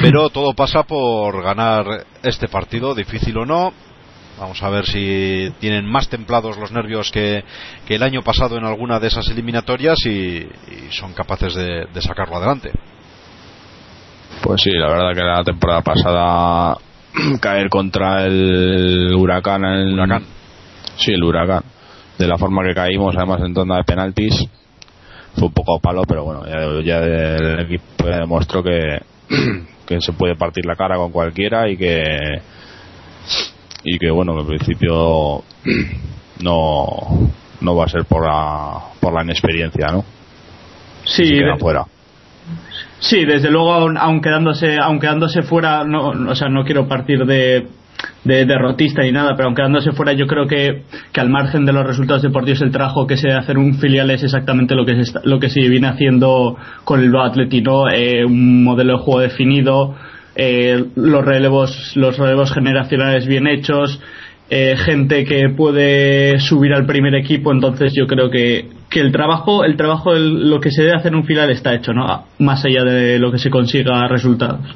pero 0.00 0.30
todo 0.30 0.54
pasa 0.54 0.84
por 0.84 1.42
ganar 1.42 2.06
este 2.22 2.48
partido 2.48 2.94
difícil 2.94 3.36
o 3.38 3.46
no 3.46 3.72
Vamos 4.38 4.62
a 4.62 4.70
ver 4.70 4.86
si 4.86 5.52
tienen 5.58 5.84
más 5.84 6.08
templados 6.08 6.56
los 6.58 6.70
nervios 6.70 7.10
que, 7.10 7.42
el 7.88 8.02
año 8.04 8.22
pasado 8.22 8.56
en 8.56 8.64
alguna 8.64 9.00
de 9.00 9.08
esas 9.08 9.28
eliminatorias 9.30 9.98
y, 10.06 10.48
son 10.90 11.12
capaces 11.12 11.56
de, 11.56 11.86
de, 11.92 12.00
sacarlo 12.00 12.36
adelante. 12.36 12.70
Pues 14.40 14.60
sí, 14.62 14.70
la 14.70 14.86
verdad 14.86 15.12
que 15.12 15.22
la 15.22 15.42
temporada 15.42 15.82
pasada 15.82 16.78
caer 17.40 17.68
contra 17.68 18.24
el 18.26 19.14
huracán. 19.14 19.64
El 19.64 19.94
huracán. 19.94 20.24
Sí, 20.96 21.12
el 21.12 21.22
huracán. 21.22 21.62
De 22.18 22.26
la 22.26 22.36
forma 22.36 22.64
que 22.64 22.74
caímos, 22.74 23.16
además 23.16 23.40
en 23.44 23.54
tanda 23.54 23.76
de 23.76 23.84
penaltis, 23.84 24.48
fue 25.36 25.48
un 25.48 25.54
poco 25.54 25.78
palo, 25.78 26.02
pero 26.06 26.24
bueno, 26.24 26.44
ya, 26.82 26.98
el 26.98 27.60
equipo 27.60 28.06
demostró 28.06 28.62
que, 28.62 29.00
que 29.86 30.00
se 30.00 30.12
puede 30.12 30.34
partir 30.34 30.66
la 30.66 30.74
cara 30.74 30.96
con 30.96 31.12
cualquiera 31.12 31.68
y 31.68 31.76
que 31.76 32.02
y 33.84 33.98
que 33.98 34.10
bueno, 34.10 34.34
que 34.34 34.40
en 34.40 34.46
principio 34.46 35.44
no 36.40 36.86
no 37.60 37.76
va 37.76 37.84
a 37.84 37.88
ser 37.88 38.04
por 38.04 38.26
la 38.26 38.80
por 39.00 39.12
la 39.12 39.22
inexperiencia, 39.22 39.88
¿no? 39.92 40.04
Sí, 41.04 41.40
fuera. 41.58 41.86
Sí, 43.00 43.24
desde 43.24 43.50
luego, 43.50 43.90
aun, 43.96 44.20
quedándose, 44.20 44.76
aun 44.76 44.98
quedándose 44.98 45.42
fuera, 45.42 45.84
no, 45.84 46.08
o 46.08 46.34
sea, 46.34 46.48
no 46.48 46.64
quiero 46.64 46.88
partir 46.88 47.24
de, 47.24 47.68
de 48.24 48.44
derrotista 48.44 49.02
ni 49.02 49.12
nada, 49.12 49.34
pero 49.36 49.46
aunque 49.46 49.60
quedándose 49.60 49.92
fuera 49.92 50.12
yo 50.12 50.26
creo 50.26 50.46
que, 50.46 50.82
que 51.12 51.20
al 51.20 51.30
margen 51.30 51.64
de 51.64 51.72
los 51.72 51.86
resultados 51.86 52.22
deportivos 52.22 52.60
el 52.62 52.72
trabajo 52.72 53.06
que 53.06 53.16
se 53.16 53.28
debe 53.28 53.40
hacer 53.40 53.58
un 53.58 53.74
filial 53.74 54.10
es 54.10 54.22
exactamente 54.22 54.74
lo 54.74 54.84
que 54.84 55.04
se, 55.04 55.12
lo 55.24 55.38
que 55.38 55.48
se 55.48 55.60
viene 55.68 55.86
haciendo 55.86 56.56
con 56.84 57.00
el 57.00 57.14
Atletino, 57.16 57.88
eh, 57.88 58.24
un 58.24 58.64
modelo 58.64 58.98
de 58.98 59.04
juego 59.04 59.20
definido, 59.20 59.94
eh, 60.34 60.84
los 60.94 61.24
relevos 61.24 61.92
los 61.96 62.18
relevos 62.18 62.52
generacionales 62.52 63.26
bien 63.26 63.46
hechos, 63.46 64.00
eh, 64.50 64.76
gente 64.76 65.24
que 65.24 65.50
puede 65.50 66.38
subir 66.40 66.72
al 66.72 66.86
primer 66.86 67.14
equipo, 67.14 67.52
entonces 67.52 67.92
yo 67.94 68.06
creo 68.06 68.30
que, 68.30 68.66
que 68.88 69.00
el 69.00 69.12
trabajo, 69.12 69.64
el 69.64 69.76
trabajo, 69.76 70.14
lo 70.14 70.60
que 70.60 70.70
se 70.70 70.82
debe 70.82 70.96
hacer 70.96 71.12
en 71.12 71.18
un 71.18 71.24
final 71.24 71.50
está 71.50 71.74
hecho, 71.74 71.92
¿no? 71.92 72.24
Más 72.38 72.64
allá 72.64 72.84
de 72.84 73.18
lo 73.18 73.30
que 73.30 73.38
se 73.38 73.50
consiga 73.50 74.08
resultados. 74.08 74.66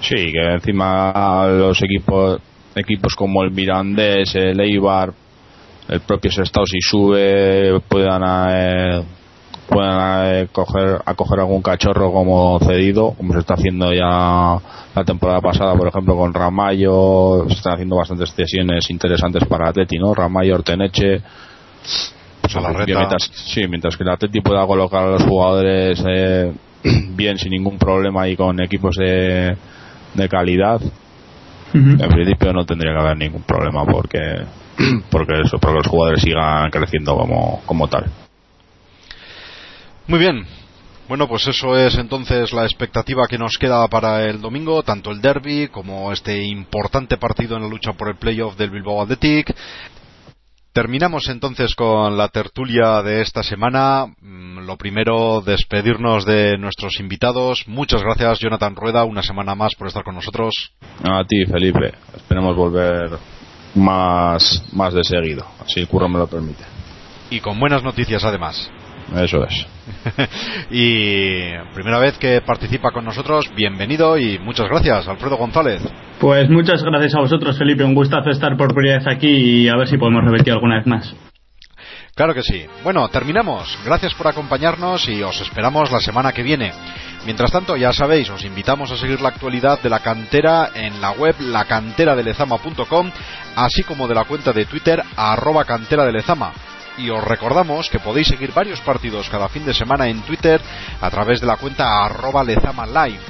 Sí, 0.00 0.32
que 0.32 0.54
encima 0.54 1.46
los 1.46 1.80
equipos, 1.82 2.40
equipos 2.74 3.14
como 3.14 3.42
el 3.42 3.50
Mirandés, 3.50 4.34
el 4.34 4.58
Eibar, 4.60 5.12
el 5.88 6.00
propio 6.00 6.30
Sestao 6.30 6.66
si 6.66 6.78
sube 6.80 7.80
puedan 7.88 8.22
eh, 8.50 9.02
puedan 9.68 10.26
eh, 10.26 10.48
coger, 10.50 11.00
acoger 11.04 11.40
algún 11.40 11.62
cachorro 11.62 12.12
como 12.12 12.58
cedido, 12.60 13.12
como 13.12 13.32
se 13.32 13.40
está 13.40 13.54
haciendo 13.54 13.92
ya 13.92 14.58
la 14.94 15.04
temporada 15.04 15.40
pasada, 15.40 15.74
por 15.74 15.88
ejemplo, 15.88 16.16
con 16.16 16.34
Ramayo, 16.34 17.44
se 17.48 17.54
están 17.54 17.74
haciendo 17.74 17.96
bastantes 17.96 18.32
cesiones 18.34 18.90
interesantes 18.90 19.44
para 19.46 19.68
Atleti, 19.68 19.98
¿no? 19.98 20.14
Ramayo, 20.14 20.56
Orteneche. 20.56 21.22
A 22.56 22.60
la 22.60 22.84
mientras, 22.86 23.30
sí, 23.32 23.66
mientras 23.68 23.96
que 23.96 24.02
el 24.02 24.10
Atleti 24.10 24.40
pueda 24.40 24.66
colocar 24.66 25.04
a 25.04 25.10
los 25.10 25.22
jugadores 25.22 26.02
eh, 26.08 26.52
bien, 27.14 27.38
sin 27.38 27.50
ningún 27.50 27.78
problema 27.78 28.28
y 28.28 28.36
con 28.36 28.60
equipos 28.60 28.96
de, 28.96 29.56
de 30.14 30.28
calidad, 30.28 30.80
en 31.74 31.96
principio 31.96 32.52
no 32.52 32.66
tendría 32.66 32.92
que 32.92 33.00
haber 33.00 33.16
ningún 33.16 33.42
problema 33.42 33.84
porque 33.86 34.44
porque 35.10 35.40
eso, 35.44 35.58
porque 35.58 35.78
los 35.78 35.86
jugadores 35.86 36.22
sigan 36.22 36.70
creciendo 36.70 37.16
como, 37.16 37.62
como 37.66 37.88
tal. 37.88 38.06
Muy 40.06 40.18
bien. 40.18 40.44
Bueno, 41.08 41.28
pues 41.28 41.46
eso 41.46 41.76
es 41.76 41.98
entonces 41.98 42.52
la 42.52 42.64
expectativa 42.64 43.26
que 43.28 43.36
nos 43.36 43.58
queda 43.58 43.86
para 43.88 44.24
el 44.24 44.40
domingo, 44.40 44.82
tanto 44.82 45.10
el 45.10 45.20
derby 45.20 45.68
como 45.68 46.12
este 46.12 46.42
importante 46.44 47.18
partido 47.18 47.56
en 47.56 47.64
la 47.64 47.68
lucha 47.68 47.92
por 47.92 48.08
el 48.08 48.16
playoff 48.16 48.56
del 48.56 48.70
Bilbao 48.70 49.02
Athletic. 49.02 49.54
Terminamos 50.72 51.28
entonces 51.28 51.74
con 51.74 52.16
la 52.16 52.28
tertulia 52.28 53.02
de 53.02 53.20
esta 53.20 53.42
semana. 53.42 54.06
Mm, 54.22 54.60
lo 54.60 54.78
primero, 54.78 55.42
despedirnos 55.42 56.24
de 56.24 56.56
nuestros 56.56 56.98
invitados. 56.98 57.64
Muchas 57.66 58.02
gracias, 58.02 58.38
Jonathan 58.38 58.74
Rueda, 58.74 59.04
una 59.04 59.22
semana 59.22 59.54
más 59.54 59.74
por 59.74 59.88
estar 59.88 60.02
con 60.02 60.14
nosotros. 60.14 60.72
A 61.04 61.24
ti, 61.24 61.44
Felipe. 61.44 61.92
Esperemos 62.16 62.56
volver 62.56 63.18
más, 63.74 64.64
más 64.72 64.94
de 64.94 65.04
seguido, 65.04 65.46
así 65.60 65.80
el 65.80 65.88
curro 65.88 66.08
me 66.08 66.18
lo 66.18 66.26
permite. 66.26 66.64
Y 67.28 67.40
con 67.40 67.60
buenas 67.60 67.82
noticias 67.82 68.24
además. 68.24 68.70
Eso 69.16 69.44
es. 69.44 69.66
y 70.70 71.50
primera 71.74 71.98
vez 71.98 72.16
que 72.18 72.40
participa 72.40 72.90
con 72.90 73.04
nosotros, 73.04 73.50
bienvenido 73.54 74.16
y 74.16 74.38
muchas 74.38 74.68
gracias, 74.68 75.08
Alfredo 75.08 75.36
González. 75.36 75.82
Pues 76.18 76.48
muchas 76.48 76.82
gracias 76.82 77.14
a 77.14 77.20
vosotros, 77.20 77.58
Felipe. 77.58 77.84
Un 77.84 77.94
gustazo 77.94 78.30
estar 78.30 78.56
por 78.56 78.74
primera 78.74 78.98
vez 78.98 79.06
aquí 79.06 79.28
y 79.64 79.68
a 79.68 79.76
ver 79.76 79.88
si 79.88 79.98
podemos 79.98 80.24
repetir 80.24 80.52
alguna 80.52 80.76
vez 80.76 80.86
más. 80.86 81.14
Claro 82.14 82.34
que 82.34 82.42
sí. 82.42 82.66
Bueno, 82.84 83.08
terminamos. 83.08 83.78
Gracias 83.84 84.14
por 84.14 84.28
acompañarnos 84.28 85.08
y 85.08 85.22
os 85.22 85.40
esperamos 85.40 85.90
la 85.90 86.00
semana 86.00 86.32
que 86.32 86.42
viene. 86.42 86.72
Mientras 87.24 87.50
tanto, 87.50 87.76
ya 87.76 87.92
sabéis, 87.92 88.28
os 88.28 88.44
invitamos 88.44 88.90
a 88.90 88.96
seguir 88.96 89.20
la 89.20 89.30
actualidad 89.30 89.80
de 89.80 89.88
la 89.88 90.00
cantera 90.00 90.70
en 90.74 91.00
la 91.00 91.12
web 91.12 91.36
lacanteradelezama.com, 91.40 93.10
así 93.56 93.82
como 93.84 94.08
de 94.08 94.14
la 94.14 94.24
cuenta 94.24 94.52
de 94.52 94.66
Twitter 94.66 95.02
arroba 95.16 95.64
cantera 95.64 96.04
de 96.04 96.12
Lezama. 96.12 96.52
Y 96.98 97.10
os 97.10 97.24
recordamos 97.24 97.88
que 97.88 97.98
podéis 97.98 98.28
seguir 98.28 98.52
varios 98.52 98.80
partidos 98.80 99.28
cada 99.28 99.48
fin 99.48 99.64
de 99.64 99.74
semana 99.74 100.08
en 100.08 100.22
Twitter 100.22 100.60
a 101.00 101.10
través 101.10 101.40
de 101.40 101.46
la 101.46 101.56
cuenta 101.56 102.04
arroba 102.04 102.44
Lezama 102.44 102.86
Live. 102.86 103.20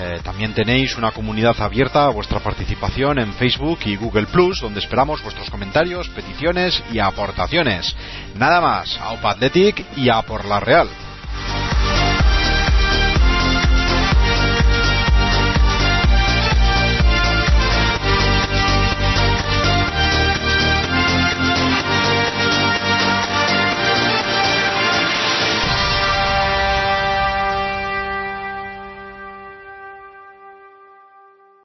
Eh, 0.00 0.20
también 0.22 0.54
tenéis 0.54 0.96
una 0.96 1.10
comunidad 1.10 1.60
abierta 1.60 2.04
a 2.04 2.10
vuestra 2.10 2.38
participación 2.38 3.18
en 3.18 3.32
Facebook 3.32 3.80
y 3.84 3.96
Google 3.96 4.26
Plus, 4.26 4.60
donde 4.60 4.78
esperamos 4.78 5.22
vuestros 5.22 5.50
comentarios, 5.50 6.08
peticiones 6.10 6.82
y 6.92 7.00
aportaciones. 7.00 7.96
Nada 8.36 8.60
más, 8.60 8.96
a 8.98 9.10
Athletic 9.10 9.84
y 9.96 10.08
a 10.08 10.22
por 10.22 10.44
la 10.44 10.60
Real. 10.60 10.88